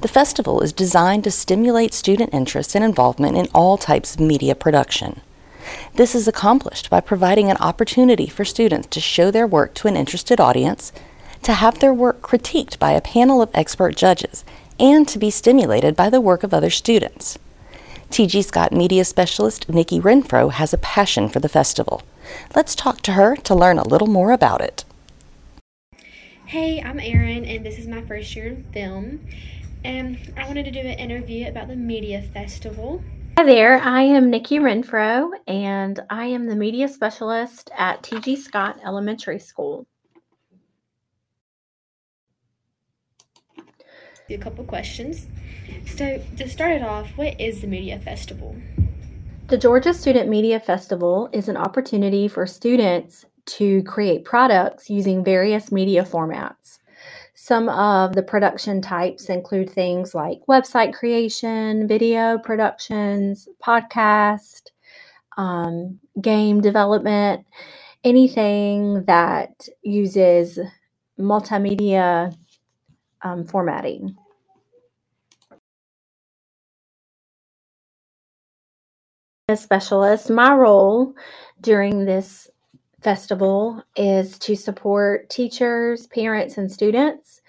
The 0.01 0.09
festival 0.09 0.63
is 0.63 0.73
designed 0.73 1.25
to 1.25 1.31
stimulate 1.31 1.93
student 1.93 2.33
interest 2.33 2.75
and 2.75 2.83
involvement 2.83 3.37
in 3.37 3.49
all 3.55 3.77
types 3.77 4.15
of 4.15 4.21
media 4.21 4.55
production. 4.55 5.21
This 5.95 6.15
is 6.15 6.29
accomplished 6.29 6.91
by 6.91 7.01
providing 7.01 7.51
an 7.51 7.57
opportunity 7.59 8.27
for 8.27 8.45
students 8.45 8.89
to 8.89 9.01
show 9.01 9.31
their 9.31 9.47
work 9.47 9.75
to 9.75 9.89
an 9.89 9.97
interested 9.97 10.41
audience, 10.41 10.93
to 11.43 11.55
have 11.55 11.79
their 11.79 11.95
work 11.95 12.21
critiqued 12.21 12.79
by 12.79 12.93
a 12.93 13.01
panel 13.01 13.43
of 13.43 13.51
expert 13.55 13.97
judges, 13.97 14.45
and 14.79 15.09
to 15.09 15.19
be 15.19 15.31
stimulated 15.31 15.97
by 15.97 16.09
the 16.11 16.21
work 16.21 16.43
of 16.43 16.55
other 16.55 16.71
students. 16.71 17.39
TG 18.11 18.45
Scott 18.45 18.73
Media 18.73 19.05
Specialist 19.05 19.69
Nikki 19.69 20.01
Renfro 20.01 20.51
has 20.53 20.73
a 20.73 20.79
passion 20.79 21.29
for 21.29 21.41
the 21.41 21.49
festival. 21.49 22.03
Let's 22.55 22.75
talk 22.75 23.03
to 23.03 23.13
her 23.13 23.37
to 23.37 23.55
learn 23.55 23.79
a 23.79 23.87
little 23.87 24.07
more 24.07 24.33
about 24.33 24.61
it. 24.61 24.85
Hey, 26.47 26.81
I'm 26.81 26.99
Erin, 26.99 27.45
and 27.45 27.67
this 27.67 27.79
is 27.79 27.87
my 27.87 28.01
first 28.01 28.35
year 28.35 28.47
in 28.47 28.65
film. 28.73 29.27
And 29.85 30.33
I 30.37 30.47
wanted 30.47 30.65
to 30.65 30.71
do 30.71 30.79
an 30.79 30.99
interview 30.99 31.47
about 31.47 31.69
the 31.69 31.77
Media 31.77 32.23
Festival. 32.23 33.03
Hi 33.39 33.45
there, 33.45 33.79
I 33.79 34.03
am 34.03 34.31
Nikki 34.31 34.59
Renfro, 34.59 35.31
and 35.47 36.01
I 36.11 36.25
am 36.25 36.47
the 36.47 36.57
media 36.57 36.89
specialist 36.89 37.71
at 37.79 38.03
TG 38.03 38.37
Scott 38.37 38.81
Elementary 38.85 39.39
School. 39.39 39.87
A 44.29 44.39
couple 44.39 44.65
questions. 44.65 45.29
So, 45.87 46.21
to 46.37 46.49
start 46.49 46.73
it 46.73 46.83
off, 46.83 47.11
what 47.15 47.41
is 47.41 47.61
the 47.61 47.69
Media 47.69 48.01
Festival? 48.01 48.57
The 49.47 49.57
Georgia 49.57 49.95
Student 49.95 50.29
Media 50.29 50.59
Festival 50.59 51.31
is 51.33 51.49
an 51.49 51.57
opportunity 51.57 52.27
for 52.27 52.45
students 52.45 53.25
to 53.59 53.85
create 53.85 54.25
products 54.25 54.91
using 54.91 55.23
various 55.23 55.71
media 55.71 56.03
formats. 56.03 56.81
Some 57.49 57.71
of 57.71 58.15
the 58.15 58.23
production 58.23 58.83
types 58.83 59.31
include 59.31 59.71
things 59.71 60.15
like 60.15 60.43
website 60.51 60.93
creation, 60.93 61.89
video 61.89 62.37
productions, 62.37 63.49
podcast, 63.65 64.65
um, 65.39 65.99
game 66.21 66.61
development, 66.61 67.47
anything 68.05 69.03
that 69.05 69.67
uses 69.81 70.59
multimedia 71.19 72.37
um, 73.23 73.47
formatting. 73.47 74.15
As 79.49 79.63
specialist, 79.63 80.29
my 80.29 80.53
role 80.53 81.15
during 81.63 82.05
this 82.05 82.51
festival 83.03 83.83
is 83.97 84.39
to 84.41 84.57
support 84.57 85.31
teachers, 85.31 86.07
parents, 86.09 86.59
and 86.59 86.71
students 86.71 87.41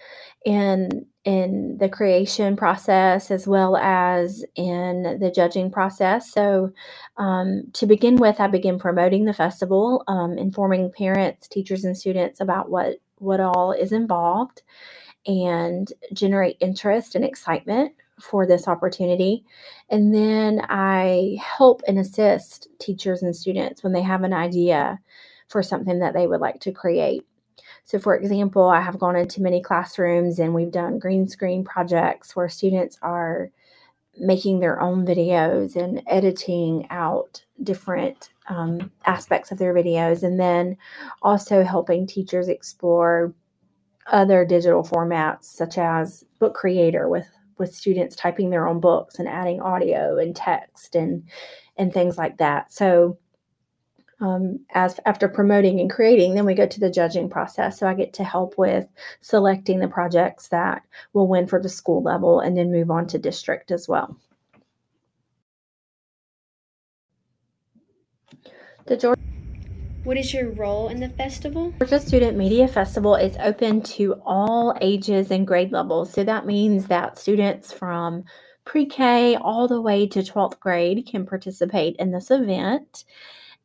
in 0.46 1.06
in 1.26 1.78
the 1.80 1.90
creation 1.90 2.56
process 2.56 3.30
as 3.30 3.46
well 3.46 3.76
as 3.78 4.44
in 4.56 5.18
the 5.20 5.32
judging 5.32 5.70
process. 5.70 6.32
So, 6.32 6.72
um, 7.18 7.64
to 7.74 7.86
begin 7.86 8.16
with, 8.16 8.40
I 8.40 8.48
begin 8.48 8.80
promoting 8.80 9.26
the 9.26 9.34
festival, 9.34 10.04
um, 10.08 10.38
informing 10.38 10.92
parents, 10.92 11.48
teachers, 11.48 11.84
and 11.84 11.98
students 11.98 12.40
about 12.42 12.70
what 12.70 12.98
what 13.18 13.40
all 13.40 13.72
is 13.74 13.92
involved, 13.92 14.62
and 15.26 15.92
generate 16.14 16.58
interest 16.62 17.16
and 17.16 17.26
excitement 17.26 17.94
for 18.22 18.46
this 18.46 18.68
opportunity. 18.68 19.44
And 19.90 20.14
then 20.14 20.62
I 20.70 21.38
help 21.42 21.82
and 21.88 22.00
assist 22.00 22.68
teachers 22.80 23.24
and 23.24 23.36
students 23.36 23.84
when 23.84 23.94
they 23.94 24.02
have 24.02 24.24
an 24.24 24.34
idea 24.34 25.00
for 25.50 25.62
something 25.62 26.00
that 26.00 26.14
they 26.14 26.28
would 26.28 26.42
like 26.42 26.60
to 26.62 26.72
create. 26.72 27.26
So, 27.84 28.00
for 28.00 28.16
example, 28.16 28.70
I 28.70 28.82
have 28.82 29.00
gone 29.00 29.16
into 29.16 29.42
many 29.42 29.62
classrooms 29.62 30.40
and 30.40 30.54
we've 30.54 30.72
done 30.72 31.00
green 31.00 31.28
screen 31.28 31.64
projects 31.64 32.36
where 32.36 32.48
students 32.48 32.98
are 33.02 33.50
making 34.18 34.60
their 34.60 34.82
own 34.82 35.06
videos 35.06 35.76
and 35.76 36.02
editing 36.08 36.88
out 36.90 37.44
different 37.64 38.30
um, 38.48 38.92
aspects 39.06 39.52
of 39.52 39.58
their 39.58 39.74
videos, 39.74 40.24
and 40.24 40.40
then 40.40 40.78
also 41.22 41.64
helping 41.64 42.08
teachers 42.08 42.48
explore 42.48 43.34
other 44.08 44.44
digital 44.46 44.84
formats 44.84 45.44
such 45.46 45.78
as 45.78 46.26
Book 46.40 46.54
Creator 46.54 47.10
with 47.10 47.28
with 47.58 47.76
students 47.76 48.16
typing 48.16 48.50
their 48.50 48.68
own 48.68 48.80
books 48.80 49.20
and 49.20 49.28
adding 49.28 49.62
audio 49.62 50.18
and 50.18 50.36
text 50.36 50.96
and 50.96 51.24
and 51.78 51.94
things 51.94 52.18
like 52.18 52.38
that. 52.38 52.72
So 52.72 53.18
um, 54.22 54.60
as 54.74 55.00
after 55.06 55.28
promoting 55.28 55.80
and 55.80 55.90
creating, 55.90 56.36
then 56.36 56.46
we 56.46 56.54
go 56.54 56.68
to 56.68 56.80
the 56.80 56.90
judging 56.90 57.30
process. 57.30 57.80
So 57.80 57.88
I 57.88 57.94
get 57.94 58.14
to 58.14 58.24
help 58.24 58.58
with 58.58 58.88
selecting 59.22 59.80
the 59.80 59.88
projects 59.88 60.50
that 60.50 60.84
will 61.14 61.28
win 61.28 61.48
for 61.48 61.62
the 61.62 61.70
school 61.70 62.04
level 62.04 62.40
and 62.40 62.58
then 62.58 62.72
move 62.72 62.92
on 62.92 63.08
to 63.08 63.18
district 63.18 63.72
as 63.72 63.88
well. 63.88 64.18
The 68.86 68.98
Georgia 68.98 69.20
what 70.06 70.18
is 70.18 70.34
your 70.34 70.50
role 70.52 70.88
in 70.88 71.02
the 71.02 71.10
festival? 71.10 71.72
Georgia 71.78 72.00
Student 72.00 72.38
Media 72.38 72.68
Festival 72.68 73.16
is 73.16 73.36
open 73.42 73.82
to 73.84 74.16
all 74.26 74.76
ages 74.80 75.30
and 75.30 75.46
grade 75.46 75.74
levels. 75.74 76.12
So 76.12 76.24
that 76.24 76.46
means 76.46 76.88
that 76.88 77.20
students 77.20 77.74
from 77.74 78.24
pre 78.66 78.86
K 78.86 79.36
all 79.36 79.68
the 79.68 79.82
way 79.82 80.08
to 80.08 80.22
12th 80.22 80.60
grade 80.60 81.06
can 81.06 81.26
participate 81.26 81.98
in 81.98 82.12
this 82.12 82.32
event. 82.32 83.04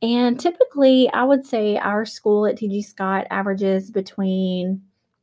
And 0.04 0.38
typically, 0.38 1.08
I 1.14 1.24
would 1.24 1.46
say 1.46 1.78
our 1.78 2.04
school 2.04 2.46
at 2.46 2.56
TG 2.56 2.84
Scott 2.84 3.26
averages 3.30 3.90
between 3.90 4.82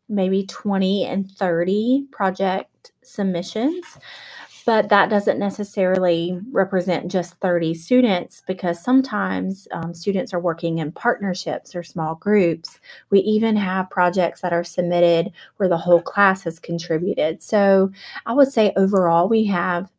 maybe 0.10 0.44
20 0.48 1.06
and 1.06 1.30
30 1.30 2.08
project 2.12 2.92
submissions 3.04 4.00
but 4.66 4.90
that 4.90 5.10
doesn't 5.10 5.40
necessarily 5.40 6.40
represent 6.52 7.12
just 7.12 7.34
30 7.36 7.74
students 7.74 8.44
because 8.46 8.82
sometimes 8.82 9.68
um, 9.72 9.94
students 9.94 10.34
are 10.34 10.40
working 10.40 10.78
in 10.78 10.92
partnerships 10.92 11.76
or 11.76 11.84
small 11.84 12.16
groups. 12.16 12.80
We 13.10 13.20
even 13.22 13.56
have 13.56 13.90
projects 13.90 14.42
that 14.42 14.54
are 14.54 14.64
submitted 14.64 15.32
where 15.58 15.70
the 15.70 15.78
whole 15.78 16.02
class 16.02 16.44
has 16.44 16.60
contributed. 16.60 17.42
So 17.42 17.92
I 18.26 18.34
would 18.34 18.52
say 18.52 18.74
overall, 18.76 19.28
we 19.28 19.46
have 19.46 19.90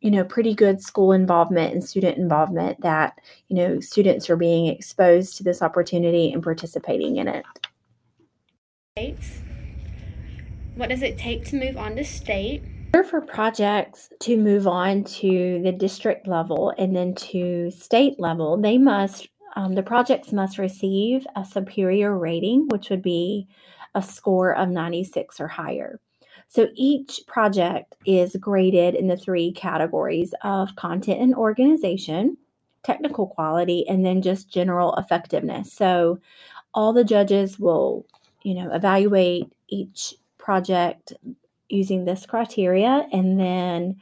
you 0.00 0.10
know 0.10 0.24
pretty 0.24 0.54
good 0.54 0.82
school 0.82 1.12
involvement 1.12 1.72
and 1.72 1.84
student 1.84 2.18
involvement 2.18 2.80
that 2.80 3.18
you 3.48 3.56
know 3.56 3.80
students 3.80 4.28
are 4.30 4.36
being 4.36 4.66
exposed 4.66 5.36
to 5.36 5.42
this 5.42 5.62
opportunity 5.62 6.32
and 6.32 6.42
participating 6.42 7.16
in 7.16 7.28
it. 7.28 7.44
What 10.74 10.88
does 10.88 11.02
it 11.02 11.18
take 11.18 11.44
to 11.46 11.56
move 11.56 11.76
on 11.76 11.96
to 11.96 12.04
state? 12.04 12.62
For 12.92 13.20
projects 13.20 14.08
to 14.20 14.36
move 14.36 14.66
on 14.66 15.04
to 15.04 15.60
the 15.62 15.72
district 15.72 16.26
level 16.26 16.72
and 16.76 16.94
then 16.94 17.14
to 17.16 17.70
state 17.70 18.18
level, 18.18 18.60
they 18.60 18.78
must, 18.78 19.28
um, 19.54 19.74
the 19.74 19.82
projects 19.82 20.32
must 20.32 20.58
receive 20.58 21.24
a 21.36 21.44
superior 21.44 22.18
rating, 22.18 22.66
which 22.68 22.90
would 22.90 23.02
be 23.02 23.46
a 23.94 24.02
score 24.02 24.54
of 24.56 24.68
96 24.68 25.38
or 25.38 25.46
higher. 25.46 26.00
So 26.50 26.66
each 26.74 27.20
project 27.28 27.94
is 28.04 28.34
graded 28.34 28.96
in 28.96 29.06
the 29.06 29.16
three 29.16 29.52
categories 29.52 30.34
of 30.42 30.74
content 30.74 31.20
and 31.20 31.32
organization, 31.32 32.36
technical 32.82 33.28
quality, 33.28 33.86
and 33.88 34.04
then 34.04 34.20
just 34.20 34.52
general 34.52 34.96
effectiveness. 34.96 35.72
So 35.72 36.18
all 36.74 36.92
the 36.92 37.04
judges 37.04 37.56
will, 37.60 38.04
you 38.42 38.54
know, 38.54 38.72
evaluate 38.72 39.44
each 39.68 40.12
project 40.38 41.12
using 41.68 42.04
this 42.04 42.26
criteria, 42.26 43.06
and 43.12 43.38
then 43.38 44.00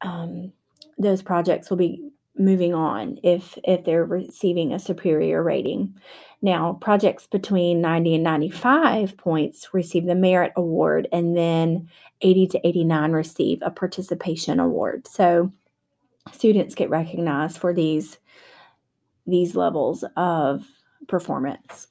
um, 0.00 0.50
those 0.96 1.20
projects 1.20 1.68
will 1.68 1.76
be 1.76 2.10
moving 2.38 2.72
on 2.72 3.18
if 3.22 3.58
if 3.64 3.84
they're 3.84 4.06
receiving 4.06 4.72
a 4.72 4.78
superior 4.78 5.42
rating. 5.42 5.94
Now, 6.44 6.76
projects 6.80 7.28
between 7.28 7.80
90 7.80 8.16
and 8.16 8.24
95 8.24 9.16
points 9.16 9.72
receive 9.72 10.06
the 10.06 10.16
merit 10.16 10.52
award 10.56 11.06
and 11.12 11.36
then 11.36 11.88
80 12.20 12.48
to 12.48 12.66
89 12.66 13.12
receive 13.12 13.58
a 13.62 13.70
participation 13.70 14.58
award. 14.58 15.06
So, 15.06 15.52
students 16.32 16.74
get 16.74 16.90
recognized 16.90 17.58
for 17.58 17.72
these 17.72 18.18
these 19.24 19.54
levels 19.54 20.04
of 20.16 20.66
performance. 21.06 21.86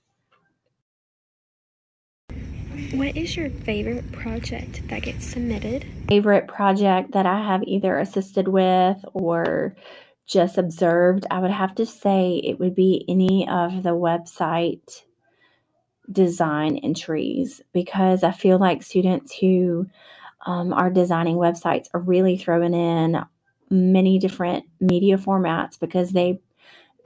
What 2.93 3.15
is 3.15 3.37
your 3.37 3.49
favorite 3.49 4.11
project 4.11 4.85
that 4.89 5.03
gets 5.03 5.25
submitted? 5.25 5.85
Favorite 6.09 6.49
project 6.49 7.13
that 7.13 7.25
I 7.25 7.41
have 7.41 7.63
either 7.63 7.97
assisted 7.97 8.49
with 8.49 8.97
or 9.13 9.77
just 10.31 10.57
observed, 10.57 11.25
I 11.29 11.39
would 11.39 11.51
have 11.51 11.75
to 11.75 11.85
say 11.85 12.41
it 12.43 12.59
would 12.59 12.73
be 12.73 13.05
any 13.09 13.47
of 13.47 13.83
the 13.83 13.89
website 13.89 15.03
design 16.11 16.77
entries 16.77 17.61
because 17.73 18.23
I 18.23 18.31
feel 18.31 18.57
like 18.57 18.81
students 18.81 19.35
who 19.35 19.87
um, 20.45 20.73
are 20.73 20.89
designing 20.89 21.35
websites 21.35 21.87
are 21.93 21.99
really 21.99 22.37
throwing 22.37 22.73
in 22.73 23.23
many 23.69 24.19
different 24.19 24.65
media 24.79 25.17
formats 25.17 25.79
because 25.79 26.11
they 26.11 26.39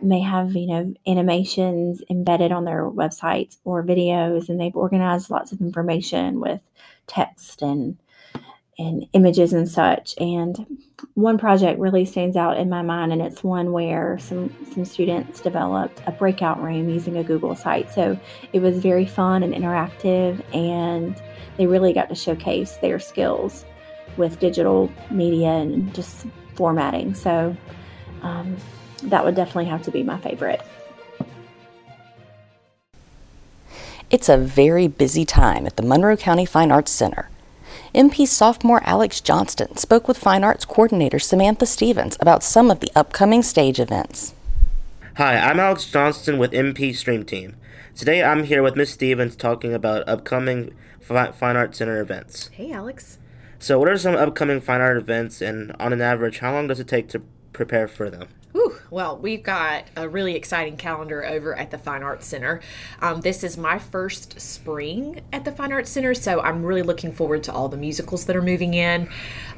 may 0.01 0.19
have 0.19 0.53
you 0.55 0.67
know 0.67 0.93
animations 1.07 2.03
embedded 2.09 2.51
on 2.51 2.65
their 2.65 2.89
websites 2.89 3.57
or 3.63 3.83
videos 3.83 4.49
and 4.49 4.59
they've 4.59 4.75
organized 4.75 5.29
lots 5.29 5.51
of 5.51 5.61
information 5.61 6.41
with 6.41 6.61
text 7.07 7.61
and 7.61 7.97
and 8.77 9.05
images 9.13 9.53
and 9.53 9.69
such 9.69 10.15
and 10.19 10.65
one 11.13 11.37
project 11.37 11.79
really 11.79 12.03
stands 12.03 12.35
out 12.35 12.57
in 12.57 12.69
my 12.69 12.81
mind 12.81 13.13
and 13.13 13.21
it's 13.21 13.43
one 13.43 13.71
where 13.71 14.17
some 14.19 14.53
some 14.73 14.83
students 14.83 15.39
developed 15.39 16.01
a 16.07 16.11
breakout 16.11 16.61
room 16.61 16.89
using 16.89 17.17
a 17.17 17.23
google 17.23 17.55
site 17.55 17.91
so 17.93 18.19
it 18.51 18.59
was 18.59 18.79
very 18.79 19.05
fun 19.05 19.43
and 19.43 19.53
interactive 19.53 20.43
and 20.53 21.21
they 21.57 21.67
really 21.67 21.93
got 21.93 22.09
to 22.09 22.15
showcase 22.15 22.77
their 22.77 22.99
skills 22.99 23.65
with 24.17 24.39
digital 24.39 24.91
media 25.09 25.49
and 25.49 25.93
just 25.93 26.25
formatting. 26.55 27.13
So 27.13 27.55
um, 28.21 28.57
that 29.03 29.23
would 29.23 29.35
definitely 29.35 29.65
have 29.65 29.83
to 29.83 29.91
be 29.91 30.03
my 30.03 30.19
favorite. 30.19 30.61
It's 34.09 34.29
a 34.29 34.37
very 34.37 34.87
busy 34.87 35.25
time 35.25 35.65
at 35.65 35.77
the 35.77 35.83
Monroe 35.83 36.15
County 36.15 36.45
Fine 36.45 36.71
Arts 36.71 36.91
Center. 36.91 37.29
MP 37.95 38.27
sophomore 38.27 38.81
Alex 38.83 39.21
Johnston 39.21 39.77
spoke 39.77 40.05
with 40.05 40.17
Fine 40.17 40.43
Arts 40.43 40.65
Coordinator 40.65 41.17
Samantha 41.17 41.65
Stevens 41.65 42.17
about 42.19 42.43
some 42.43 42.69
of 42.69 42.81
the 42.81 42.91
upcoming 42.93 43.41
stage 43.41 43.79
events. 43.79 44.33
Hi, 45.15 45.37
I'm 45.37 45.61
Alex 45.61 45.89
Johnston 45.89 46.37
with 46.37 46.51
MP 46.51 46.93
Stream 46.93 47.23
Team. 47.23 47.55
Today 47.95 48.21
I'm 48.21 48.43
here 48.43 48.61
with 48.61 48.75
Miss 48.75 48.91
Stevens 48.91 49.37
talking 49.37 49.73
about 49.73 50.09
upcoming 50.09 50.73
Fine 50.99 51.55
Arts 51.55 51.77
Center 51.77 52.01
events. 52.01 52.49
Hey, 52.49 52.73
Alex. 52.73 53.17
So, 53.59 53.79
what 53.79 53.87
are 53.87 53.97
some 53.97 54.15
upcoming 54.15 54.59
fine 54.59 54.81
art 54.81 54.97
events, 54.97 55.41
and 55.41 55.73
on 55.79 55.93
an 55.93 56.01
average, 56.01 56.39
how 56.39 56.51
long 56.51 56.67
does 56.67 56.81
it 56.81 56.89
take 56.89 57.07
to 57.09 57.21
prepare 57.53 57.87
for 57.87 58.09
them? 58.09 58.27
Whew, 58.55 58.77
well, 58.89 59.17
we've 59.17 59.43
got 59.43 59.83
a 59.97 60.07
really 60.07 60.33
exciting 60.33 60.77
calendar 60.77 61.25
over 61.25 61.53
at 61.57 61.71
the 61.71 61.77
Fine 61.77 62.03
Arts 62.03 62.25
Center. 62.25 62.61
Um, 63.01 63.19
this 63.19 63.43
is 63.43 63.57
my 63.57 63.77
first 63.77 64.39
spring 64.39 65.19
at 65.33 65.43
the 65.43 65.51
Fine 65.51 65.73
Arts 65.73 65.91
Center, 65.91 66.13
so 66.13 66.39
I'm 66.39 66.63
really 66.63 66.81
looking 66.81 67.11
forward 67.11 67.43
to 67.43 67.51
all 67.51 67.67
the 67.67 67.75
musicals 67.75 68.23
that 68.27 68.35
are 68.37 68.41
moving 68.41 68.73
in. 68.73 69.09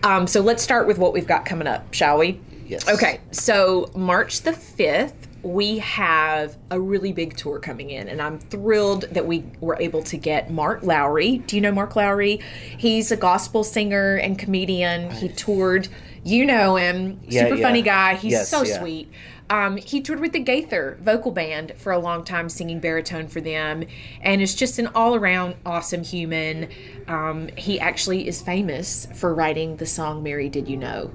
Um, 0.01 0.25
so 0.25 0.42
let's 0.42 0.63
start 0.63 0.88
with 0.88 0.98
what 0.98 1.13
we've 1.13 1.27
got 1.27 1.46
coming 1.46 1.68
up, 1.68 1.94
shall 1.94 2.18
we? 2.18 2.42
Yes. 2.66 2.89
Okay, 2.89 3.22
so 3.30 3.92
March 3.94 4.42
the 4.42 4.50
5th, 4.50 5.13
we 5.44 5.77
have 5.77 6.58
a 6.72 6.80
really 6.80 7.13
big 7.13 7.38
tour 7.38 7.60
coming 7.60 7.92
in, 7.92 8.08
and 8.08 8.20
I'm 8.20 8.39
thrilled 8.39 9.04
that 9.12 9.27
we 9.27 9.46
were 9.62 9.77
able 9.80 10.01
to 10.04 10.18
get 10.18 10.50
Mark 10.50 10.82
Lowry. 10.82 11.38
Do 11.38 11.56
you 11.56 11.62
know 11.62 11.72
Mark 11.72 11.96
Lowry? 11.96 12.42
He's 12.75 13.12
a 13.12 13.18
gospel 13.18 13.63
singer 13.63 14.16
and 14.16 14.39
comedian. 14.39 15.12
He 15.12 15.30
toured 15.30 15.88
you 16.24 16.46
know 16.46 16.76
him, 16.76 17.20
Yeah, 17.28 17.44
super 17.44 17.56
yeah. 17.56 17.68
funny 17.68 17.82
guy. 17.82 18.16
He's 18.16 18.32
Yes, 18.34 18.50
so 18.50 18.64
yeah. 18.64 18.80
sweet. 18.80 19.12
Um, 19.50 19.78
he 19.78 20.02
toured 20.02 20.20
with 20.20 20.34
the 20.34 20.40
Gaither 20.40 20.98
vocal 21.02 21.32
band 21.32 21.72
for 21.78 21.94
a 21.94 21.98
long 22.00 22.26
time, 22.26 22.50
singing 22.50 22.82
baritone 22.82 23.30
for 23.30 23.40
them, 23.40 23.86
and 24.22 24.42
is 24.42 24.54
just 24.54 24.78
an 24.78 24.88
all-around 24.88 25.56
awesome 25.66 26.04
human. 26.04 26.68
Um, 27.08 27.48
he 27.56 27.80
actually 27.80 28.28
is 28.28 28.42
famous 28.42 29.08
for 29.16 29.34
writing 29.34 29.78
the 29.78 29.86
song 29.86 30.22
"Mary 30.22 30.50
Did 30.50 30.68
You 30.68 30.76
Know." 30.78 31.12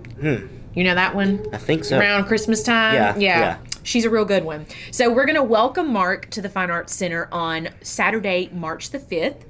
You 0.75 0.85
know 0.85 0.95
that 0.95 1.15
one? 1.15 1.45
I 1.53 1.59
think 1.59 1.85
so. 1.85 1.99
Around 1.99 2.25
Christmas 2.25 2.63
time. 2.63 2.95
Yeah, 2.95 3.17
yeah. 3.19 3.39
yeah. 3.41 3.57
She's 3.83 4.07
a 4.07 4.11
real 4.11 4.25
good 4.25 4.45
one. 4.45 4.65
So 4.91 5.13
we're 5.13 5.27
gonna 5.27 5.43
welcome 5.43 5.93
Mark 5.93 6.31
to 6.31 6.41
the 6.41 6.49
Fine 6.49 6.71
Arts 6.71 6.95
Center 6.95 7.29
on 7.31 7.69
Saturday, 7.83 8.49
March 8.53 8.91
the 8.91 8.99
fifth. 8.99 9.45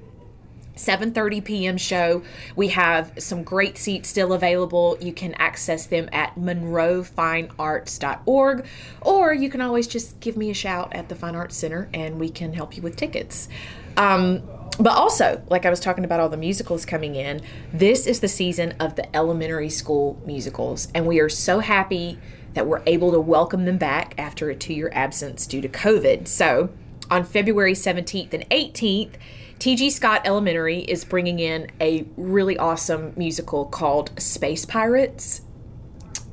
7:30 0.76 1.44
p.m. 1.44 1.76
show. 1.76 2.22
We 2.56 2.68
have 2.68 3.12
some 3.18 3.42
great 3.42 3.76
seats 3.76 4.08
still 4.08 4.32
available. 4.32 4.96
You 5.00 5.12
can 5.12 5.34
access 5.34 5.86
them 5.86 6.08
at 6.12 6.36
monroefinearts.org 6.36 8.66
or 9.02 9.34
you 9.34 9.50
can 9.50 9.60
always 9.60 9.86
just 9.86 10.18
give 10.20 10.36
me 10.36 10.50
a 10.50 10.54
shout 10.54 10.92
at 10.94 11.08
the 11.08 11.14
Fine 11.14 11.36
Arts 11.36 11.56
Center 11.56 11.88
and 11.92 12.18
we 12.18 12.30
can 12.30 12.54
help 12.54 12.76
you 12.76 12.82
with 12.82 12.96
tickets. 12.96 13.48
Um, 13.96 14.42
but 14.78 14.92
also, 14.92 15.42
like 15.50 15.66
I 15.66 15.70
was 15.70 15.80
talking 15.80 16.04
about 16.04 16.20
all 16.20 16.30
the 16.30 16.38
musicals 16.38 16.86
coming 16.86 17.14
in, 17.14 17.42
this 17.72 18.06
is 18.06 18.20
the 18.20 18.28
season 18.28 18.74
of 18.80 18.96
the 18.96 19.14
elementary 19.14 19.68
school 19.68 20.18
musicals 20.24 20.88
and 20.94 21.06
we 21.06 21.20
are 21.20 21.28
so 21.28 21.58
happy 21.58 22.18
that 22.54 22.66
we're 22.66 22.82
able 22.86 23.12
to 23.12 23.20
welcome 23.20 23.64
them 23.64 23.78
back 23.78 24.14
after 24.18 24.50
a 24.50 24.54
2-year 24.54 24.90
absence 24.92 25.46
due 25.46 25.60
to 25.60 25.68
COVID. 25.68 26.28
So, 26.28 26.70
on 27.10 27.24
February 27.24 27.74
17th 27.74 28.32
and 28.32 28.48
18th, 28.50 29.14
TG 29.62 29.92
Scott 29.92 30.22
Elementary 30.24 30.80
is 30.80 31.04
bringing 31.04 31.38
in 31.38 31.70
a 31.80 32.04
really 32.16 32.58
awesome 32.58 33.12
musical 33.14 33.64
called 33.64 34.10
Space 34.20 34.64
Pirates. 34.64 35.42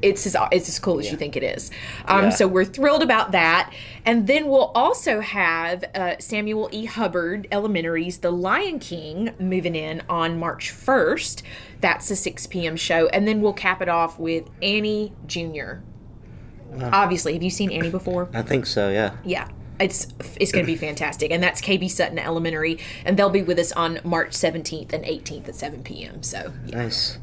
It's 0.01 0.25
as, 0.25 0.35
it's 0.51 0.67
as 0.67 0.79
cool 0.79 0.97
as 0.97 1.11
you 1.11 1.15
think 1.15 1.37
it 1.37 1.43
is. 1.43 1.69
Um, 2.05 2.23
Yeah. 2.23 2.29
So 2.29 2.47
we're 2.47 2.65
thrilled 2.65 3.03
about 3.03 3.31
that. 3.33 3.71
And 4.03 4.25
then 4.25 4.47
we'll 4.47 4.71
also 4.73 5.19
have 5.19 5.83
uh, 5.93 6.15
Samuel 6.17 6.69
E. 6.71 6.85
Hubbard 6.85 7.47
Elementary's 7.51 8.17
The 8.17 8.31
Lion 8.31 8.79
King 8.79 9.35
moving 9.37 9.75
in 9.75 10.01
on 10.09 10.39
March 10.39 10.73
1st. 10.73 11.43
That's 11.81 12.09
a 12.09 12.15
6 12.15 12.47
p.m. 12.47 12.75
show. 12.75 13.09
And 13.09 13.27
then 13.27 13.41
we'll 13.41 13.53
cap 13.53 13.79
it 13.83 13.89
off 13.89 14.17
with 14.17 14.49
Annie 14.63 15.13
Jr. 15.27 15.81
Obviously, 16.81 17.33
have 17.33 17.43
you 17.43 17.51
seen 17.51 17.71
Annie 17.71 17.91
before? 17.91 18.27
I 18.33 18.41
think 18.41 18.65
so, 18.65 18.89
yeah. 18.89 19.17
Yeah. 19.23 19.49
It's 19.79 20.07
it's 20.39 20.51
going 20.51 20.65
to 20.65 20.71
be 20.71 20.77
fantastic, 20.77 21.31
and 21.31 21.41
that's 21.41 21.61
KB 21.61 21.89
Sutton 21.89 22.19
Elementary, 22.19 22.79
and 23.05 23.17
they'll 23.17 23.29
be 23.29 23.41
with 23.43 23.59
us 23.59 23.71
on 23.71 23.99
March 24.03 24.31
17th 24.31 24.93
and 24.93 25.05
18th 25.05 25.47
at 25.47 25.55
7 25.55 25.83
p.m. 25.83 26.21
So 26.23 26.53
Nice. 26.67 27.17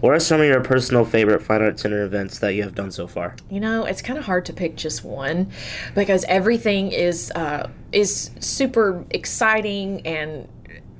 What 0.00 0.12
are 0.12 0.20
some 0.20 0.42
of 0.42 0.46
your 0.46 0.60
personal 0.60 1.06
favorite 1.06 1.40
Fine 1.40 1.62
Arts 1.62 1.80
Center 1.80 2.04
events 2.04 2.38
that 2.40 2.50
you 2.50 2.62
have 2.64 2.74
done 2.74 2.90
so 2.90 3.06
far? 3.06 3.34
you 3.50 3.60
know 3.60 3.86
it's 3.86 4.02
kind 4.02 4.18
of 4.18 4.26
hard 4.26 4.44
to 4.46 4.52
pick 4.52 4.76
just 4.76 5.04
one 5.04 5.50
because 5.94 6.24
everything 6.28 6.92
is 6.92 7.30
uh, 7.34 7.70
is 7.92 8.30
super 8.40 9.04
exciting 9.10 10.06
and 10.06 10.48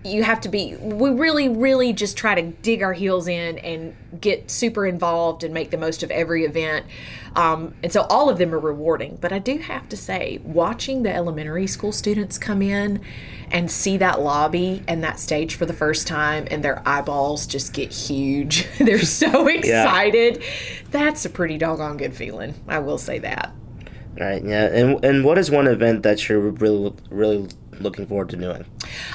you 0.07 0.23
have 0.23 0.41
to 0.41 0.49
be 0.49 0.77
we 0.77 1.11
really 1.11 1.49
really 1.49 1.93
just 1.93 2.17
try 2.17 2.35
to 2.35 2.43
dig 2.63 2.83
our 2.83 2.93
heels 2.93 3.29
in 3.29 3.59
and 3.59 3.95
get 4.21 4.51
super 4.51 4.87
involved 4.87 5.45
and 5.45 5.53
make 5.53 5.71
the 5.71 5.77
most 5.77 6.03
of 6.03 6.11
every 6.11 6.45
event 6.45 6.87
um, 7.35 7.75
and 7.83 7.93
so 7.93 8.03
all 8.03 8.31
of 8.31 8.39
them 8.39 8.55
are 8.55 8.59
rewarding 8.59 9.19
but 9.21 9.33
i 9.33 9.39
do 9.39 9.59
have 9.59 9.89
to 9.89 9.97
say 9.97 10.41
watching 10.45 11.03
the 11.03 11.15
elementary 11.15 11.67
school 11.67 11.93
students 11.93 12.39
come 12.39 12.63
in 12.63 13.01
and 13.51 13.71
see 13.71 13.97
that 13.97 14.21
lobby 14.21 14.83
and 14.89 15.03
that 15.05 15.19
stage 15.19 15.55
for 15.55 15.67
the 15.67 15.73
first 15.73 16.07
time 16.07 16.47
and 16.51 16.63
their 16.63 16.83
eyeballs 16.87 17.47
just 17.47 17.73
get 17.73 17.93
huge 17.93 18.67
they're 18.79 18.99
so 19.01 19.47
excited 19.49 20.43
that's 20.91 21.25
a 21.25 21.31
pretty 21.31 21.59
doggone 21.59 21.97
good 21.97 22.15
feeling 22.15 22.55
i 22.69 22.79
will 22.79 22.99
say 22.99 23.19
that 23.19 23.53
Right, 24.19 24.43
yeah. 24.43 24.65
And 24.67 25.05
and 25.05 25.25
what 25.25 25.37
is 25.37 25.51
one 25.51 25.67
event 25.67 26.03
that 26.03 26.29
you're 26.29 26.41
really 26.41 26.95
really 27.11 27.49
looking 27.81 28.07
forward 28.07 28.31
to 28.31 28.37
doing? 28.37 28.65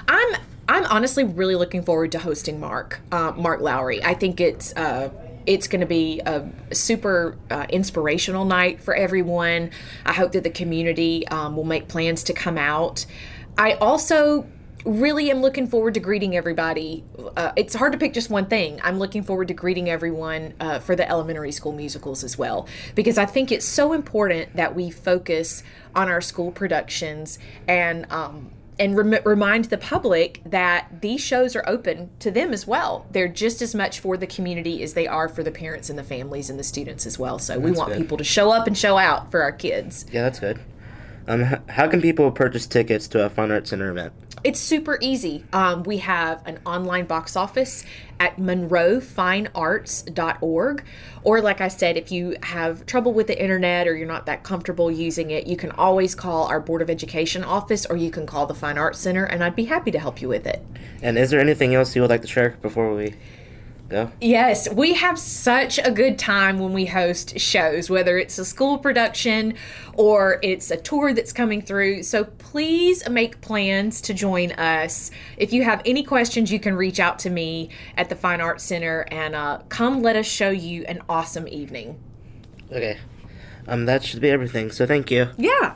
I'm 0.08 0.36
I'm 0.72 0.86
honestly 0.86 1.26
really 1.26 1.56
looking 1.56 1.84
forward 1.84 2.14
to 2.14 2.20
hosting 2.20 2.58
Mark 2.58 3.02
uh, 3.12 3.34
Mark 3.36 3.60
Lowry. 3.60 4.02
I 4.02 4.14
think 4.14 4.40
it's 4.40 4.74
uh, 4.78 5.10
it's 5.46 5.68
going 5.68 5.82
to 5.82 5.86
be 5.86 6.22
a 6.26 6.48
super 6.74 7.38
uh, 7.50 7.66
inspirational 7.68 8.46
night 8.46 8.82
for 8.82 8.96
everyone. 8.96 9.72
I 10.06 10.14
hope 10.14 10.32
that 10.32 10.44
the 10.46 10.50
community 10.50 11.28
um, 11.28 11.58
will 11.58 11.66
make 11.66 11.90
plans 11.90 12.24
to 12.24 12.34
come 12.34 12.58
out. 12.58 13.06
I 13.58 13.74
also 13.74 14.48
really 14.86 15.30
am 15.30 15.42
looking 15.42 15.68
forward 15.68 15.96
to 15.96 16.00
greeting 16.00 16.38
everybody. 16.38 17.04
Uh, 17.36 17.52
it's 17.58 17.76
hard 17.76 17.92
to 17.92 17.98
pick 17.98 18.14
just 18.14 18.30
one 18.30 18.46
thing. 18.46 18.80
I'm 18.82 18.98
looking 18.98 19.24
forward 19.24 19.50
to 19.50 19.54
greeting 19.54 19.90
everyone 19.90 20.54
uh, 20.62 20.80
for 20.80 20.96
the 20.96 21.08
elementary 21.08 21.52
school 21.52 21.74
musicals 21.74 22.24
as 22.24 22.38
well, 22.38 22.66
because 22.96 23.18
I 23.18 23.26
think 23.26 23.52
it's 23.52 23.66
so 23.66 23.92
important 23.92 24.56
that 24.56 24.74
we 24.74 24.90
focus 24.90 25.64
on 25.94 26.08
our 26.08 26.22
school 26.22 26.50
productions 26.50 27.40
and. 27.68 28.10
Um, 28.10 28.52
and 28.82 28.98
rem- 28.98 29.24
remind 29.26 29.66
the 29.66 29.78
public 29.78 30.42
that 30.44 31.02
these 31.02 31.22
shows 31.22 31.56
are 31.56 31.64
open 31.68 32.10
to 32.18 32.32
them 32.32 32.52
as 32.52 32.66
well. 32.66 33.06
They're 33.12 33.28
just 33.28 33.62
as 33.62 33.76
much 33.76 34.00
for 34.00 34.18
the 34.18 34.26
community 34.26 34.82
as 34.82 34.96
they 34.96 35.06
are 35.06 35.30
for 35.30 35.44
the 35.44 35.52
parents 35.52 35.92
and 35.92 36.00
the 36.00 36.04
families 36.04 36.50
and 36.50 36.58
the 36.58 36.64
students 36.64 37.06
as 37.06 37.20
well. 37.20 37.38
So 37.38 37.60
we 37.60 37.68
That's 37.70 37.78
want 37.78 37.92
good. 37.92 38.00
people 38.00 38.18
to 38.18 38.24
show 38.24 38.50
up 38.52 38.66
and 38.66 38.76
show 38.76 38.98
out 38.98 39.30
for 39.30 39.44
our 39.44 39.52
kids. 39.52 40.08
Yeah, 40.12 40.24
that's 40.24 40.40
good. 40.40 40.60
Um, 41.28 41.44
how 41.70 41.88
can 41.88 42.02
people 42.02 42.32
purchase 42.32 42.66
tickets 42.68 43.08
to 43.10 43.24
a 43.26 43.30
Fine 43.30 43.52
Arts 43.52 43.70
Center 43.70 43.92
event? 43.92 44.14
It's 44.44 44.60
super 44.60 44.98
easy. 45.02 45.44
Um, 45.54 45.84
we 45.84 45.98
have 45.98 46.42
an 46.48 46.58
online 46.66 47.06
box 47.06 47.36
office 47.36 47.86
at 48.20 48.38
monroefinearts.org. 48.38 50.84
Or, 51.24 51.42
like 51.42 51.62
I 51.62 51.68
said, 51.68 51.96
if 51.96 52.12
you 52.12 52.36
have 52.42 52.88
trouble 52.88 53.14
with 53.14 53.28
the 53.28 53.40
internet 53.40 53.88
or 53.88 53.96
you're 53.96 54.08
not 54.08 54.26
that 54.26 54.44
comfortable 54.44 54.92
using 54.92 55.30
it, 55.30 55.46
you 55.46 55.56
can 55.56 55.70
always 55.72 56.16
call 56.16 56.48
our 56.48 56.60
Board 56.60 56.82
of 56.82 56.90
Education 56.90 57.44
office 57.44 57.86
or 57.86 57.98
you 57.98 58.10
can 58.10 58.26
call 58.26 58.48
the 58.48 58.56
Fine 58.56 58.80
Arts 58.80 58.98
Center, 58.98 59.26
and 59.26 59.44
I'd 59.44 59.56
be 59.56 59.66
happy 59.66 59.92
to 59.92 60.00
help 60.00 60.20
you 60.22 60.28
with 60.28 60.48
it. 60.48 60.66
And 61.04 61.20
is 61.20 61.30
there 61.30 61.40
anything 61.40 61.76
else 61.76 61.96
you 61.96 62.02
would 62.02 62.10
like 62.10 62.22
to 62.22 62.28
share 62.28 62.58
before 62.62 62.96
we 62.96 63.14
go? 63.92 64.12
Yes, 64.20 64.70
we 64.70 64.94
have 64.94 65.20
such 65.20 65.78
a 65.78 65.92
good 65.92 66.18
time 66.18 66.60
when 66.60 66.74
we 66.74 66.86
host 66.86 67.40
shows, 67.40 67.90
whether 67.90 68.18
it's 68.18 68.38
a 68.40 68.46
school 68.46 68.78
production 68.78 69.54
or 69.94 70.40
it's 70.42 70.72
a 70.72 70.78
tour 70.78 71.14
that's 71.14 71.34
coming 71.34 71.62
through. 71.62 72.04
So 72.04 72.24
please 72.24 73.08
make 73.10 73.42
plans 73.42 74.02
to 74.02 74.14
join 74.14 74.52
us. 74.54 75.12
If 75.38 75.54
you 75.54 75.64
have 75.64 75.82
any 75.86 76.04
questions, 76.04 76.52
you 76.52 76.60
can 76.60 76.76
reach 76.76 77.00
out 77.00 77.20
to 77.20 77.30
me 77.30 77.70
at 77.98 78.10
the 78.10 78.16
Fine 78.16 78.42
Arts 78.42 78.64
Center 78.64 79.06
and 79.12 79.36
uh, 79.36 79.60
come 79.70 80.02
let 80.02 80.16
us 80.16 80.26
show 80.26 80.50
you 80.50 80.84
an 80.86 81.02
awesome 81.08 81.48
evening. 81.48 82.00
Okay. 82.72 82.98
Um, 83.68 83.86
that 83.86 84.04
should 84.04 84.22
be 84.22 84.30
everything. 84.30 84.72
So 84.72 84.88
thank 84.88 85.12
you. 85.12 85.30
Yeah. 85.38 85.76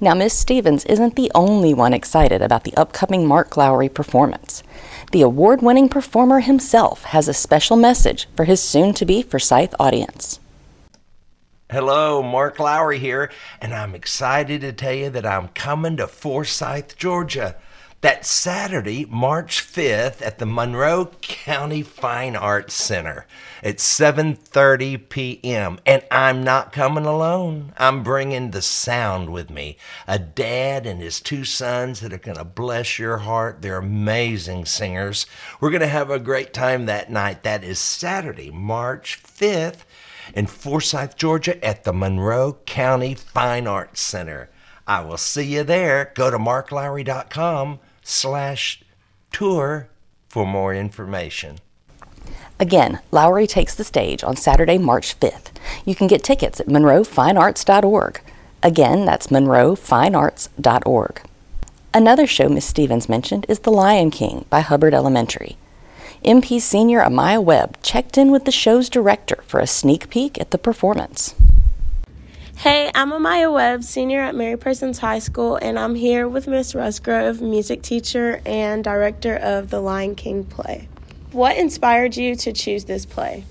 Now, 0.00 0.14
Miss 0.14 0.32
Stevens 0.32 0.84
isn't 0.84 1.16
the 1.16 1.30
only 1.34 1.74
one 1.74 1.92
excited 1.92 2.40
about 2.40 2.62
the 2.62 2.74
upcoming 2.76 3.26
Mark 3.26 3.56
Lowry 3.56 3.88
performance. 3.88 4.62
The 5.10 5.22
award 5.22 5.62
winning 5.62 5.88
performer 5.88 6.40
himself 6.40 7.04
has 7.04 7.28
a 7.28 7.34
special 7.34 7.78
message 7.78 8.28
for 8.36 8.44
his 8.44 8.62
soon 8.62 8.92
to 8.94 9.06
be 9.06 9.22
Forsyth 9.22 9.74
audience. 9.80 10.38
Hello, 11.70 12.22
Mark 12.22 12.58
Lowry 12.58 12.98
here, 12.98 13.30
and 13.60 13.72
I'm 13.72 13.94
excited 13.94 14.60
to 14.60 14.72
tell 14.72 14.92
you 14.92 15.08
that 15.08 15.24
I'm 15.24 15.48
coming 15.48 15.96
to 15.96 16.06
Forsyth, 16.06 16.98
Georgia. 16.98 17.56
That's 18.00 18.30
Saturday, 18.30 19.06
March 19.06 19.60
5th 19.60 20.22
at 20.24 20.38
the 20.38 20.46
Monroe 20.46 21.06
County 21.20 21.82
Fine 21.82 22.36
Arts 22.36 22.72
Center 22.72 23.26
at 23.60 23.78
7:30 23.78 25.08
p.m. 25.08 25.80
And 25.84 26.04
I'm 26.08 26.44
not 26.44 26.70
coming 26.70 27.06
alone. 27.06 27.72
I'm 27.76 28.04
bringing 28.04 28.52
the 28.52 28.62
sound 28.62 29.30
with 29.30 29.50
me. 29.50 29.78
A 30.06 30.16
dad 30.16 30.86
and 30.86 31.00
his 31.00 31.20
two 31.20 31.44
sons 31.44 31.98
that 31.98 32.12
are 32.12 32.18
going 32.18 32.36
to 32.36 32.44
bless 32.44 33.00
your 33.00 33.18
heart. 33.18 33.62
They're 33.62 33.78
amazing 33.78 34.66
singers. 34.66 35.26
We're 35.60 35.70
going 35.70 35.80
to 35.80 35.88
have 35.88 36.08
a 36.08 36.20
great 36.20 36.54
time 36.54 36.86
that 36.86 37.10
night. 37.10 37.42
That 37.42 37.64
is 37.64 37.80
Saturday, 37.80 38.52
March 38.52 39.20
5th 39.20 39.80
in 40.34 40.46
Forsyth, 40.46 41.16
Georgia 41.16 41.64
at 41.64 41.82
the 41.82 41.92
Monroe 41.92 42.58
County 42.64 43.14
Fine 43.16 43.66
Arts 43.66 44.00
Center. 44.00 44.50
I 44.86 45.00
will 45.00 45.18
see 45.18 45.42
you 45.42 45.64
there. 45.64 46.12
Go 46.14 46.30
to 46.30 46.38
marklowry.com 46.38 47.80
slash 48.08 48.82
tour 49.32 49.88
for 50.28 50.46
more 50.46 50.74
information. 50.74 51.58
Again, 52.60 53.00
Lowry 53.10 53.46
takes 53.46 53.74
the 53.74 53.84
stage 53.84 54.24
on 54.24 54.36
Saturday, 54.36 54.78
March 54.78 55.18
5th. 55.18 55.50
You 55.84 55.94
can 55.94 56.06
get 56.06 56.24
tickets 56.24 56.58
at 56.60 56.66
monroefinearts.org. 56.66 58.20
Again, 58.62 59.04
that's 59.04 59.28
monroefinearts.org. 59.28 61.22
Another 61.94 62.26
show 62.26 62.48
Miss 62.48 62.64
Stevens 62.64 63.08
mentioned 63.08 63.46
is 63.48 63.60
The 63.60 63.70
Lion 63.70 64.10
King 64.10 64.44
by 64.50 64.60
Hubbard 64.60 64.94
Elementary. 64.94 65.56
MP 66.24 66.60
senior 66.60 67.00
Amaya 67.00 67.42
Webb 67.42 67.80
checked 67.82 68.18
in 68.18 68.32
with 68.32 68.44
the 68.44 68.50
show's 68.50 68.88
director 68.88 69.42
for 69.46 69.60
a 69.60 69.66
sneak 69.66 70.10
peek 70.10 70.40
at 70.40 70.50
the 70.50 70.58
performance. 70.58 71.34
Hey, 72.58 72.90
I'm 72.92 73.12
Amaya 73.12 73.52
Webb, 73.52 73.84
senior 73.84 74.20
at 74.20 74.34
Mary 74.34 74.56
Persons 74.56 74.98
High 74.98 75.20
School, 75.20 75.54
and 75.62 75.78
I'm 75.78 75.94
here 75.94 76.28
with 76.28 76.48
Miss 76.48 76.74
Rusgrove, 76.74 77.40
music 77.40 77.82
teacher 77.82 78.42
and 78.44 78.82
director 78.82 79.36
of 79.36 79.70
the 79.70 79.80
Lion 79.80 80.16
King 80.16 80.42
play. 80.42 80.88
What 81.30 81.56
inspired 81.56 82.16
you 82.16 82.34
to 82.34 82.52
choose 82.52 82.84
this 82.84 83.06
play? 83.06 83.44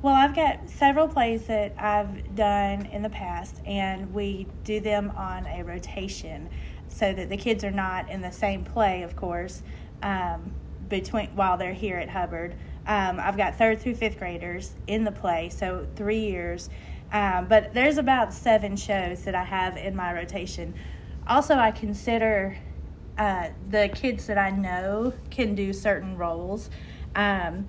Well, 0.00 0.14
I've 0.14 0.34
got 0.34 0.70
several 0.70 1.06
plays 1.06 1.44
that 1.48 1.74
I've 1.78 2.34
done 2.34 2.86
in 2.86 3.02
the 3.02 3.10
past, 3.10 3.60
and 3.66 4.14
we 4.14 4.46
do 4.64 4.80
them 4.80 5.12
on 5.14 5.46
a 5.46 5.62
rotation 5.62 6.48
so 6.88 7.12
that 7.12 7.28
the 7.28 7.36
kids 7.36 7.62
are 7.62 7.70
not 7.70 8.08
in 8.08 8.22
the 8.22 8.32
same 8.32 8.64
play, 8.64 9.02
of 9.02 9.16
course, 9.16 9.62
um, 10.02 10.50
between 10.88 11.26
while 11.36 11.58
they're 11.58 11.74
here 11.74 11.98
at 11.98 12.08
Hubbard. 12.08 12.54
Um, 12.86 13.20
I've 13.20 13.36
got 13.36 13.56
third 13.58 13.80
through 13.82 13.96
fifth 13.96 14.18
graders 14.18 14.72
in 14.86 15.04
the 15.04 15.12
play, 15.12 15.50
so 15.50 15.86
three 15.94 16.20
years. 16.20 16.70
Um, 17.12 17.46
but 17.46 17.74
there's 17.74 17.98
about 17.98 18.32
seven 18.32 18.74
shows 18.76 19.22
that 19.24 19.34
I 19.34 19.44
have 19.44 19.76
in 19.76 19.94
my 19.94 20.12
rotation. 20.14 20.74
Also, 21.26 21.54
I 21.54 21.70
consider 21.70 22.56
uh, 23.18 23.48
the 23.68 23.90
kids 23.94 24.26
that 24.26 24.38
I 24.38 24.50
know 24.50 25.12
can 25.30 25.54
do 25.54 25.72
certain 25.72 26.16
roles. 26.16 26.70
Um, 27.14 27.68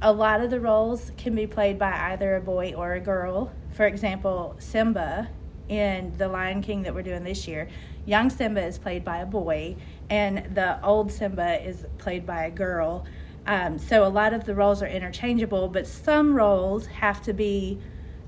a 0.00 0.12
lot 0.12 0.40
of 0.40 0.50
the 0.50 0.60
roles 0.60 1.10
can 1.16 1.34
be 1.34 1.46
played 1.46 1.78
by 1.78 2.12
either 2.12 2.36
a 2.36 2.40
boy 2.40 2.74
or 2.76 2.94
a 2.94 3.00
girl. 3.00 3.52
For 3.72 3.86
example, 3.86 4.54
Simba 4.58 5.28
in 5.68 6.16
The 6.16 6.28
Lion 6.28 6.62
King 6.62 6.82
that 6.82 6.94
we're 6.94 7.02
doing 7.02 7.24
this 7.24 7.48
year, 7.48 7.68
young 8.04 8.30
Simba 8.30 8.64
is 8.64 8.78
played 8.78 9.04
by 9.04 9.18
a 9.18 9.26
boy, 9.26 9.76
and 10.08 10.54
the 10.54 10.82
old 10.84 11.10
Simba 11.10 11.60
is 11.66 11.86
played 11.98 12.24
by 12.24 12.44
a 12.44 12.50
girl. 12.50 13.04
Um, 13.48 13.78
so 13.78 14.06
a 14.06 14.08
lot 14.08 14.32
of 14.32 14.44
the 14.44 14.54
roles 14.54 14.80
are 14.82 14.86
interchangeable, 14.86 15.68
but 15.68 15.86
some 15.86 16.34
roles 16.34 16.86
have 16.86 17.20
to 17.22 17.32
be 17.32 17.80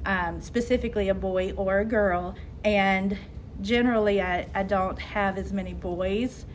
um, 0.04 0.40
specifically 0.40 1.08
a 1.08 1.14
boy 1.14 1.52
or 1.56 1.80
a 1.80 1.84
girl. 1.84 2.34
And 2.64 3.16
generally, 3.60 4.20
I, 4.20 4.46
I 4.54 4.62
don't 4.62 4.98
have 4.98 5.38
as 5.38 5.52
many 5.52 5.74
boys. 5.74 6.46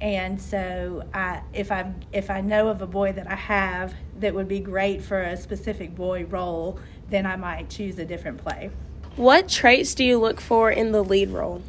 And 0.00 0.40
so, 0.40 1.04
I, 1.12 1.42
if 1.52 1.70
I 1.70 1.92
if 2.10 2.30
I 2.30 2.40
know 2.40 2.68
of 2.68 2.80
a 2.80 2.86
boy 2.86 3.12
that 3.12 3.30
I 3.30 3.34
have 3.34 3.94
that 4.18 4.34
would 4.34 4.48
be 4.48 4.60
great 4.60 5.02
for 5.02 5.20
a 5.20 5.36
specific 5.36 5.94
boy 5.94 6.24
role, 6.24 6.78
then 7.10 7.26
I 7.26 7.36
might 7.36 7.68
choose 7.68 7.98
a 7.98 8.04
different 8.04 8.38
play. 8.38 8.70
What 9.16 9.48
traits 9.48 9.94
do 9.94 10.04
you 10.04 10.18
look 10.18 10.40
for 10.40 10.70
in 10.70 10.92
the 10.92 11.02
lead 11.02 11.30
role? 11.30 11.62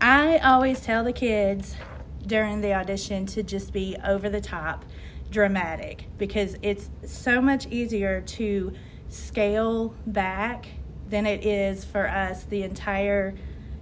I 0.00 0.36
always 0.38 0.80
tell 0.80 1.04
the 1.04 1.12
kids 1.12 1.76
during 2.26 2.60
the 2.60 2.74
audition 2.74 3.24
to 3.26 3.42
just 3.42 3.72
be 3.72 3.96
over 4.04 4.28
the 4.28 4.40
top 4.40 4.84
dramatic 5.30 6.06
because 6.18 6.56
it's 6.60 6.90
so 7.04 7.40
much 7.40 7.66
easier 7.68 8.20
to 8.20 8.72
scale 9.08 9.94
back 10.06 10.66
than 11.08 11.26
it 11.26 11.44
is 11.44 11.84
for 11.84 12.08
us 12.08 12.44
the 12.44 12.62
entire 12.62 13.34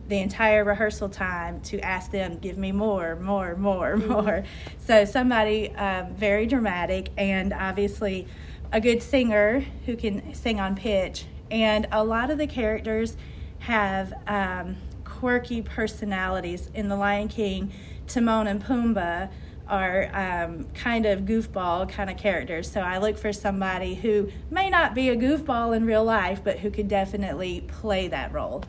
the 0.08 0.18
entire 0.18 0.64
rehearsal 0.64 1.08
time 1.08 1.60
to 1.62 1.80
ask 1.80 2.10
them 2.10 2.38
give 2.38 2.58
me 2.58 2.72
more 2.72 3.16
more 3.16 3.56
more 3.56 3.96
mm-hmm. 3.96 4.12
more 4.12 4.44
so 4.78 5.04
somebody 5.04 5.70
um, 5.76 6.14
very 6.14 6.46
dramatic 6.46 7.10
and 7.16 7.52
obviously 7.52 8.26
a 8.72 8.80
good 8.80 9.02
singer 9.02 9.64
who 9.86 9.96
can 9.96 10.34
sing 10.34 10.60
on 10.60 10.76
pitch 10.76 11.24
and 11.50 11.86
a 11.90 12.04
lot 12.04 12.30
of 12.30 12.38
the 12.38 12.46
characters 12.46 13.16
have 13.60 14.12
um, 14.26 14.76
quirky 15.04 15.62
personalities 15.62 16.70
in 16.74 16.88
the 16.88 16.96
lion 16.96 17.28
king 17.28 17.72
timon 18.06 18.46
and 18.46 18.62
pumbaa 18.62 19.30
are 19.68 20.10
um, 20.12 20.64
kind 20.74 21.06
of 21.06 21.20
goofball 21.20 21.88
kind 21.88 22.10
of 22.10 22.16
characters. 22.16 22.70
So 22.70 22.80
I 22.80 22.98
look 22.98 23.16
for 23.16 23.32
somebody 23.32 23.94
who 23.94 24.30
may 24.50 24.68
not 24.70 24.94
be 24.94 25.08
a 25.08 25.16
goofball 25.16 25.76
in 25.76 25.86
real 25.86 26.04
life, 26.04 26.42
but 26.44 26.58
who 26.58 26.70
could 26.70 26.88
definitely 26.88 27.62
play 27.62 28.08
that 28.08 28.32
role. 28.32 28.64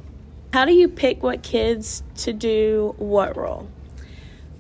How 0.54 0.64
do 0.66 0.74
you 0.74 0.88
pick 0.88 1.22
what 1.22 1.44
kids 1.44 2.02
to 2.18 2.32
do 2.32 2.96
what 2.98 3.36
role? 3.36 3.68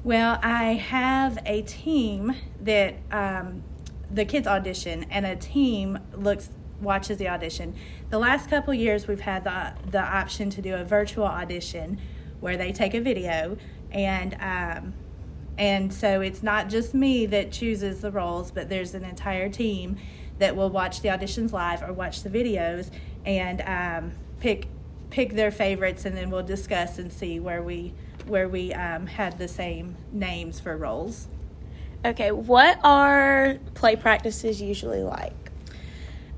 Well, 0.04 0.40
I 0.44 0.74
have 0.74 1.40
a 1.46 1.62
team 1.64 2.36
that 2.62 2.96
um, 3.12 3.64
the 4.12 4.26
kids 4.26 4.46
audition, 4.46 5.06
and 5.10 5.26
a 5.26 5.36
team 5.36 5.98
looks 6.14 6.50
watches 6.82 7.18
the 7.18 7.30
audition. 7.30 7.74
The 8.10 8.20
last 8.20 8.50
couple 8.50 8.74
years, 8.74 9.08
we've 9.08 9.22
had 9.22 9.46
the 9.46 9.74
the 9.90 10.02
option 10.02 10.50
to 10.52 10.62
do 10.62 10.76
a 10.76 10.84
virtual 10.84 11.26
audition 11.26 12.00
where 12.40 12.58
they 12.58 12.72
take 12.72 12.94
a 12.94 13.00
video 13.00 13.58
and 13.92 14.36
um, 14.40 14.94
and 15.58 15.94
so 15.94 16.22
it's 16.22 16.44
not 16.44 16.70
just 16.70 16.94
me 16.94 17.26
that 17.28 17.52
chooses 17.52 18.02
the 18.02 18.12
roles, 18.12 18.52
but 18.52 18.70
there's 18.70 18.94
an 18.94 19.04
entire 19.06 19.50
team 19.50 19.98
that 20.40 20.56
will 20.56 20.70
watch 20.70 21.02
the 21.02 21.10
auditions 21.10 21.52
live 21.54 21.82
or 21.82 21.94
watch 21.94 22.24
the 22.24 22.30
videos 22.30 22.90
and 23.26 23.62
um, 23.62 24.12
pick 24.40 24.68
pick 25.10 25.34
their 25.34 25.52
favorites, 25.52 26.06
and 26.06 26.18
then 26.18 26.30
we'll 26.30 26.44
discuss 26.44 27.00
and 27.00 27.12
see 27.12 27.40
where 27.40 27.64
we 27.64 27.94
where 28.28 28.50
we 28.50 28.74
um, 28.74 29.08
had 29.08 29.38
the 29.38 29.48
same 29.48 29.96
names 30.12 30.60
for 30.60 30.76
roles. 30.76 31.28
Okay, 32.04 32.32
what 32.32 32.80
are 32.84 33.58
play 33.74 33.96
practices 33.96 34.62
usually 34.62 35.04
like? 35.04 35.34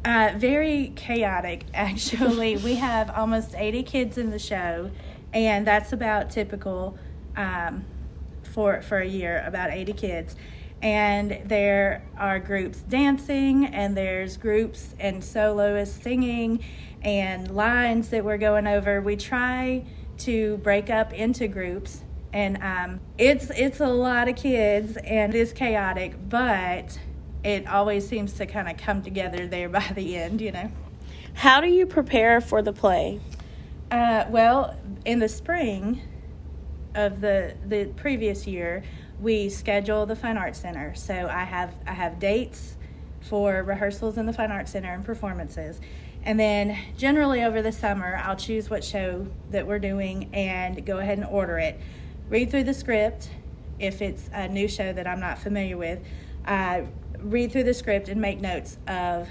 Uh, 0.06 0.32
very 0.38 0.94
chaotic, 0.96 1.66
actually. 1.74 2.58
we 2.58 2.76
have 2.76 3.10
almost 3.10 3.56
80 3.56 3.84
kids 3.84 4.18
in 4.18 4.30
the 4.30 4.40
show, 4.40 4.92
and 5.34 5.66
that's 5.66 5.92
about 5.92 6.30
typical. 6.30 6.98
Um, 7.36 7.86
for, 8.58 8.82
for 8.82 8.98
a 8.98 9.06
year, 9.06 9.44
about 9.46 9.70
80 9.70 9.94
kids. 9.94 10.36
And 10.82 11.44
there 11.46 12.02
are 12.18 12.40
groups 12.40 12.80
dancing, 12.80 13.68
and 13.68 13.96
there's 13.96 14.36
groups 14.36 14.96
and 15.00 15.24
soloists 15.24 16.02
singing, 16.02 16.64
and 17.04 17.56
lines 17.56 18.10
that 18.10 18.26
we're 18.26 18.40
going 18.40 18.66
over. 18.66 19.00
We 19.00 19.16
try 19.16 19.86
to 20.20 20.58
break 20.58 20.90
up 20.90 21.14
into 21.14 21.48
groups, 21.48 22.02
and 22.34 22.58
um, 22.64 23.00
it's 23.20 23.52
it's 23.52 23.80
a 23.80 23.88
lot 23.88 24.28
of 24.28 24.36
kids, 24.36 24.98
and 24.98 25.36
it's 25.36 25.54
chaotic, 25.54 26.16
but 26.28 27.00
it 27.44 27.68
always 27.68 28.08
seems 28.08 28.34
to 28.34 28.48
kind 28.48 28.68
of 28.68 28.78
come 28.78 29.04
together 29.04 29.46
there 29.46 29.70
by 29.80 29.88
the 29.94 30.18
end, 30.18 30.42
you 30.42 30.52
know. 30.52 30.72
How 31.36 31.62
do 31.62 31.68
you 31.68 31.86
prepare 31.86 32.42
for 32.42 32.64
the 32.64 32.74
play? 32.74 33.20
Uh, 33.92 34.26
well, 34.30 34.76
in 35.06 35.20
the 35.20 35.30
spring, 35.30 36.02
of 36.98 37.22
the 37.22 37.54
the 37.66 37.86
previous 37.96 38.46
year, 38.46 38.84
we 39.22 39.48
schedule 39.48 40.06
the 40.06 40.16
Fine 40.16 40.38
Arts 40.38 40.60
Center. 40.60 40.94
So 40.96 41.30
I 41.32 41.46
have 41.46 41.74
I 41.86 41.94
have 41.94 42.20
dates 42.20 42.76
for 43.22 43.64
rehearsals 43.64 44.18
in 44.18 44.26
the 44.26 44.34
Fine 44.34 44.52
Arts 44.52 44.72
Center 44.72 44.92
and 44.92 45.06
performances. 45.06 45.80
And 46.24 46.38
then 46.38 46.78
generally 46.98 47.44
over 47.44 47.62
the 47.62 47.72
summer, 47.72 48.20
I'll 48.22 48.36
choose 48.36 48.70
what 48.70 48.84
show 48.84 49.28
that 49.52 49.66
we're 49.66 49.80
doing 49.80 50.30
and 50.34 50.86
go 50.86 50.98
ahead 50.98 51.18
and 51.18 51.28
order 51.28 51.58
it. 51.58 51.80
Read 52.30 52.52
through 52.52 52.66
the 52.66 52.74
script 52.74 53.30
if 53.80 54.02
it's 54.02 54.30
a 54.34 54.48
new 54.48 54.68
show 54.68 54.92
that 54.92 55.08
I'm 55.08 55.20
not 55.20 55.38
familiar 55.38 55.78
with. 55.78 56.00
Uh, 56.46 56.82
read 57.20 57.52
through 57.52 57.64
the 57.64 57.74
script 57.74 58.10
and 58.10 58.20
make 58.20 58.42
notes 58.42 58.78
of 58.88 59.30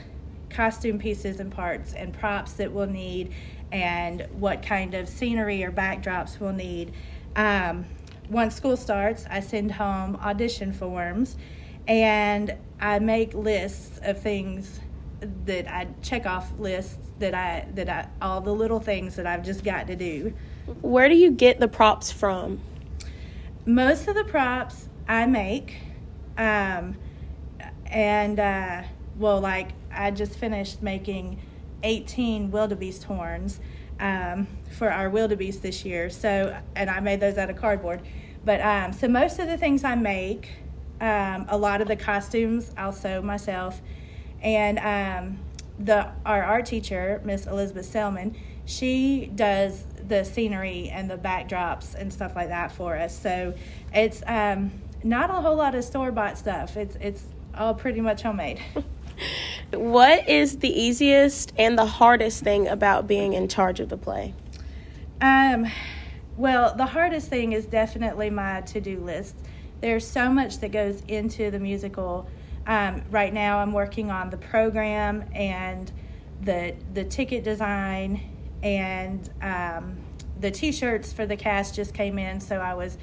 costume 0.48 0.98
pieces 0.98 1.40
and 1.40 1.52
parts 1.52 1.92
and 1.92 2.14
props 2.14 2.52
that 2.54 2.72
we'll 2.72 2.86
need 2.86 3.32
and 3.72 4.26
what 4.38 4.62
kind 4.62 4.94
of 4.94 5.08
scenery 5.08 5.64
or 5.64 5.72
backdrops 5.72 6.38
we'll 6.38 6.52
need 6.52 6.92
um, 7.36 7.84
once 8.28 8.56
school 8.56 8.76
starts, 8.76 9.24
I 9.30 9.40
send 9.40 9.72
home 9.72 10.16
audition 10.16 10.72
forms 10.72 11.36
and 11.86 12.56
I 12.80 12.98
make 12.98 13.34
lists 13.34 14.00
of 14.02 14.20
things 14.20 14.80
that 15.44 15.72
I 15.72 15.86
check 16.02 16.26
off 16.26 16.50
lists 16.58 16.98
that 17.20 17.34
I 17.34 17.68
that 17.74 17.88
I 17.88 18.08
all 18.20 18.40
the 18.40 18.52
little 18.52 18.80
things 18.80 19.16
that 19.16 19.26
I've 19.26 19.44
just 19.44 19.62
got 19.62 19.86
to 19.86 19.96
do. 19.96 20.34
Where 20.80 21.08
do 21.08 21.14
you 21.14 21.30
get 21.30 21.60
the 21.60 21.68
props 21.68 22.10
from? 22.10 22.60
most 23.66 24.06
of 24.06 24.14
the 24.14 24.24
props 24.24 24.88
I 25.08 25.26
make. 25.26 25.76
Um, 26.38 26.96
and, 27.86 28.38
uh, 28.38 28.82
well, 29.18 29.40
like, 29.40 29.72
I 29.92 30.12
just 30.12 30.34
finished 30.34 30.82
making 30.82 31.40
18 31.82 32.50
wildebeest 32.50 33.04
horns 33.04 33.60
um, 33.98 34.46
for 34.72 34.90
our 34.90 35.08
wildebeest 35.10 35.62
this 35.62 35.84
year. 35.84 36.10
So, 36.10 36.56
and 36.74 36.90
I 36.90 37.00
made 37.00 37.20
those 37.20 37.38
out 37.38 37.50
of 37.50 37.56
cardboard. 37.56 38.00
But 38.44 38.60
um, 38.60 38.92
so 38.92 39.08
most 39.08 39.38
of 39.38 39.48
the 39.48 39.56
things 39.56 39.84
I 39.84 39.94
make, 39.96 40.50
um, 41.00 41.46
a 41.48 41.56
lot 41.56 41.80
of 41.80 41.88
the 41.88 41.96
costumes 41.96 42.70
I'll 42.76 42.92
sew 42.92 43.20
myself, 43.20 43.80
and 44.40 44.78
um, 44.78 45.38
the 45.78 46.08
our 46.24 46.42
art 46.42 46.66
teacher, 46.66 47.20
Miss 47.24 47.46
Elizabeth 47.46 47.86
Selman, 47.86 48.36
she 48.64 49.30
does 49.34 49.84
the 50.06 50.24
scenery 50.24 50.88
and 50.90 51.10
the 51.10 51.16
backdrops 51.16 51.94
and 51.94 52.12
stuff 52.12 52.36
like 52.36 52.48
that 52.48 52.72
for 52.72 52.96
us. 52.96 53.18
So 53.18 53.54
it's 53.92 54.22
um, 54.26 54.70
not 55.02 55.30
a 55.30 55.34
whole 55.34 55.56
lot 55.56 55.74
of 55.74 55.84
store 55.84 56.12
bought 56.12 56.38
stuff. 56.38 56.76
It's 56.76 56.96
it's 57.00 57.24
all 57.54 57.74
pretty 57.74 58.00
much 58.00 58.22
homemade. 58.22 58.60
what 59.72 60.28
is 60.28 60.58
the 60.58 60.68
easiest 60.68 61.52
and 61.58 61.78
the 61.78 61.86
hardest 61.86 62.42
thing 62.42 62.68
about 62.68 63.06
being 63.06 63.32
in 63.32 63.48
charge 63.48 63.80
of 63.80 63.88
the 63.88 63.96
play? 63.96 64.34
Um, 65.20 65.66
well, 66.36 66.74
the 66.74 66.86
hardest 66.86 67.28
thing 67.28 67.52
is 67.52 67.66
definitely 67.66 68.30
my 68.30 68.60
to 68.62 68.80
do 68.80 69.00
list. 69.00 69.36
There's 69.80 70.06
so 70.06 70.30
much 70.30 70.58
that 70.60 70.72
goes 70.72 71.02
into 71.08 71.50
the 71.50 71.58
musical. 71.58 72.28
Um, 72.66 73.02
right 73.10 73.32
now, 73.32 73.58
I'm 73.58 73.72
working 73.72 74.10
on 74.10 74.30
the 74.30 74.36
program 74.36 75.24
and 75.34 75.90
the 76.42 76.74
the 76.92 77.04
ticket 77.04 77.44
design 77.44 78.20
and 78.62 79.30
um, 79.40 79.96
the 80.40 80.50
T-shirts 80.50 81.12
for 81.12 81.24
the 81.24 81.36
cast 81.36 81.74
just 81.74 81.94
came 81.94 82.18
in, 82.18 82.40
so 82.40 82.56
I 82.56 82.74
was 82.74 82.98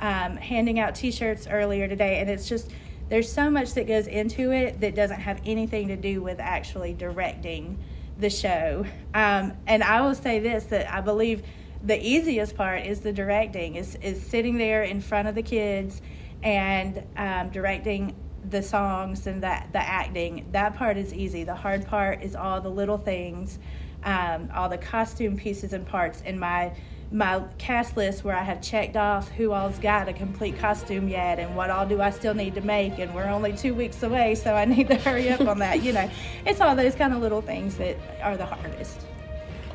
um, 0.00 0.36
handing 0.36 0.78
out 0.78 0.94
T-shirts 0.94 1.46
earlier 1.46 1.88
today, 1.88 2.20
and 2.20 2.28
it's 2.28 2.48
just 2.48 2.70
there's 3.08 3.30
so 3.30 3.50
much 3.50 3.74
that 3.74 3.86
goes 3.86 4.06
into 4.06 4.52
it 4.52 4.80
that 4.80 4.94
doesn't 4.94 5.20
have 5.20 5.40
anything 5.46 5.88
to 5.88 5.96
do 5.96 6.22
with 6.22 6.40
actually 6.40 6.94
directing 6.94 7.78
the 8.18 8.30
show. 8.30 8.84
Um, 9.12 9.52
and 9.66 9.82
I 9.82 10.00
will 10.00 10.14
say 10.14 10.38
this 10.38 10.64
that 10.64 10.92
I 10.92 11.00
believe 11.00 11.42
the 11.82 12.00
easiest 12.00 12.56
part 12.56 12.86
is 12.86 13.00
the 13.00 13.12
directing 13.12 13.74
is 13.74 13.96
is 13.96 14.22
sitting 14.22 14.56
there 14.56 14.82
in 14.82 15.00
front 15.00 15.28
of 15.28 15.34
the 15.34 15.42
kids 15.42 16.00
and 16.42 17.02
um, 17.16 17.50
directing 17.50 18.14
the 18.50 18.62
songs 18.62 19.26
and 19.26 19.42
that 19.42 19.72
the 19.72 19.78
acting. 19.78 20.46
That 20.52 20.76
part 20.76 20.96
is 20.96 21.12
easy. 21.12 21.44
The 21.44 21.54
hard 21.54 21.86
part 21.86 22.22
is 22.22 22.36
all 22.36 22.60
the 22.60 22.70
little 22.70 22.98
things 22.98 23.58
um, 24.04 24.50
all 24.54 24.68
the 24.68 24.78
costume 24.78 25.36
pieces 25.36 25.72
and 25.72 25.86
parts. 25.86 26.20
In 26.22 26.38
my 26.38 26.72
my 27.14 27.40
cast 27.58 27.96
list 27.96 28.24
where 28.24 28.34
I 28.34 28.42
have 28.42 28.60
checked 28.60 28.96
off 28.96 29.30
who 29.30 29.52
all's 29.52 29.78
got 29.78 30.08
a 30.08 30.12
complete 30.12 30.58
costume 30.58 31.08
yet 31.08 31.38
and 31.38 31.54
what 31.54 31.70
all 31.70 31.86
do 31.86 32.02
I 32.02 32.10
still 32.10 32.34
need 32.34 32.56
to 32.56 32.60
make 32.60 32.98
and 32.98 33.14
we're 33.14 33.28
only 33.28 33.52
two 33.52 33.72
weeks 33.72 34.02
away 34.02 34.34
so 34.34 34.52
I 34.52 34.64
need 34.64 34.88
to 34.88 34.96
hurry 35.06 35.30
up 35.30 35.42
on 35.42 35.60
that 35.60 35.80
you 35.80 35.92
know 35.92 36.10
it's 36.44 36.60
all 36.60 36.74
those 36.74 36.96
kind 36.96 37.14
of 37.14 37.20
little 37.22 37.40
things 37.40 37.76
that 37.76 37.96
are 38.20 38.36
the 38.36 38.44
hardest 38.44 39.00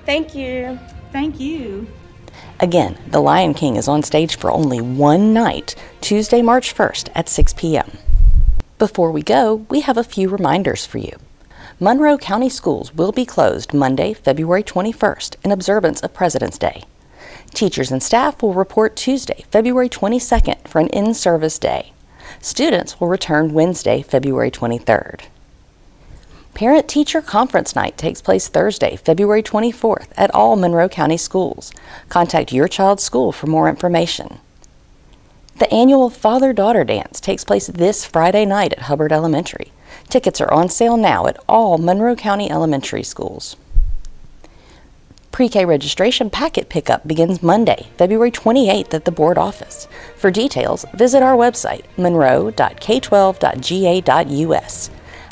thank 0.06 0.36
you 0.36 0.78
thank 1.14 1.40
you 1.40 1.88
Again, 2.60 2.98
The 3.08 3.22
Lion 3.22 3.54
King 3.54 3.78
is 3.78 3.88
on 3.88 4.04
stage 4.04 4.38
for 4.38 4.52
only 4.52 4.82
one 4.82 5.34
night, 5.34 5.76
Tuesday, 6.02 6.42
March 6.42 6.76
1st 6.76 7.10
at 7.16 7.30
6 7.30 7.54
p.m. 7.54 7.98
Before 8.78 9.12
we 9.12 9.24
go, 9.24 9.66
we 9.70 9.82
have 9.82 9.98
a 9.98 10.04
few 10.04 10.30
reminders 10.30 10.86
for 10.86 11.00
you. 11.00 11.18
Monroe 11.80 12.18
County 12.18 12.50
Schools 12.50 12.94
will 12.94 13.12
be 13.12 13.26
closed 13.26 13.74
Monday, 13.74 14.14
February 14.14 14.64
21st 14.64 15.36
in 15.44 15.52
observance 15.52 16.02
of 16.02 16.14
President's 16.14 16.58
Day. 16.58 16.84
Teachers 17.54 17.92
and 17.92 18.02
staff 18.02 18.42
will 18.42 18.54
report 18.54 18.96
Tuesday, 18.96 19.44
February 19.52 19.90
22nd 19.90 20.68
for 20.68 20.80
an 20.80 20.88
in 20.90 21.14
service 21.14 21.60
day. 21.60 21.94
Students 22.42 23.00
will 23.00 23.08
return 23.08 23.54
Wednesday, 23.54 24.02
February 24.02 24.52
23rd. 24.52 25.22
Parent 26.54 26.88
Teacher 26.88 27.22
Conference 27.22 27.76
Night 27.76 27.98
takes 27.98 28.22
place 28.22 28.48
Thursday, 28.48 28.96
February 28.96 29.42
24th 29.42 30.08
at 30.18 30.34
all 30.34 30.56
Monroe 30.56 30.90
County 30.90 31.18
schools. 31.18 31.72
Contact 32.10 32.52
your 32.52 32.68
child's 32.68 33.04
school 33.04 33.32
for 33.32 33.48
more 33.48 33.70
information. 33.70 34.40
The 35.58 35.74
annual 35.74 36.10
Father 36.10 36.54
Daughter 36.54 36.84
Dance 36.84 37.20
takes 37.20 37.44
place 37.44 37.68
this 37.68 38.06
Friday 38.06 38.46
night 38.46 38.74
at 38.74 38.84
Hubbard 38.84 39.12
Elementary. 39.12 39.72
Tickets 40.08 40.40
are 40.40 40.54
on 40.54 40.70
sale 40.70 40.98
now 40.98 41.28
at 41.28 41.38
all 41.48 41.78
Monroe 41.78 42.16
County 42.16 42.50
elementary 42.50 43.04
schools. 43.04 43.56
Pre-K 45.32 45.66
registration 45.66 46.30
packet 46.30 46.70
pickup 46.70 47.08
begins 47.08 47.44
Monday, 47.44 47.88
February 47.98 48.32
28th 48.32 48.94
at 48.94 49.06
the 49.06 49.12
board 49.12 49.38
office. 49.38 49.88
For 50.18 50.32
details, 50.32 50.86
visit 50.94 51.24
our 51.24 51.38
website, 51.38 51.86
monroe.k12.ga.us. 51.98 54.90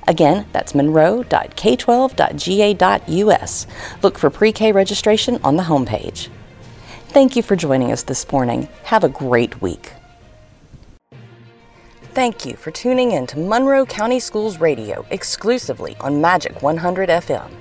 Again, 0.08 0.46
that's 0.54 0.74
monroe.k12.ga.us. 0.74 3.68
Look 4.02 4.18
for 4.18 4.30
pre-K 4.30 4.72
registration 4.72 5.42
on 5.44 5.58
the 5.58 5.64
homepage. 5.64 6.30
Thank 7.10 7.36
you 7.36 7.44
for 7.44 7.58
joining 7.58 7.92
us 7.92 8.04
this 8.04 8.32
morning. 8.32 8.70
Have 8.84 9.04
a 9.04 9.10
great 9.10 9.62
week. 9.62 9.92
Thank 12.14 12.46
you 12.46 12.56
for 12.56 12.72
tuning 12.72 13.12
in 13.12 13.28
to 13.28 13.38
Monroe 13.38 13.86
County 13.86 14.20
Schools 14.20 14.60
Radio 14.60 15.06
exclusively 15.10 15.98
on 16.00 16.22
Magic 16.22 16.62
100 16.62 17.10
FM. 17.10 17.52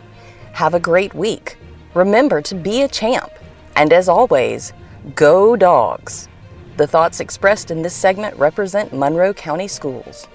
Have 0.53 0.75
a 0.75 0.81
great 0.81 1.15
week. 1.15 1.59
Remember 1.97 2.43
to 2.43 2.55
be 2.55 2.83
a 2.83 2.89
champ. 2.89 3.31
And 3.75 3.91
as 3.91 4.07
always, 4.07 4.75
go 5.15 5.57
dogs. 5.57 6.29
The 6.77 6.87
thoughts 6.87 7.21
expressed 7.21 7.71
in 7.71 7.81
this 7.81 7.95
segment 7.95 8.37
represent 8.37 8.93
Monroe 8.93 9.33
County 9.33 9.67
Schools. 9.67 10.29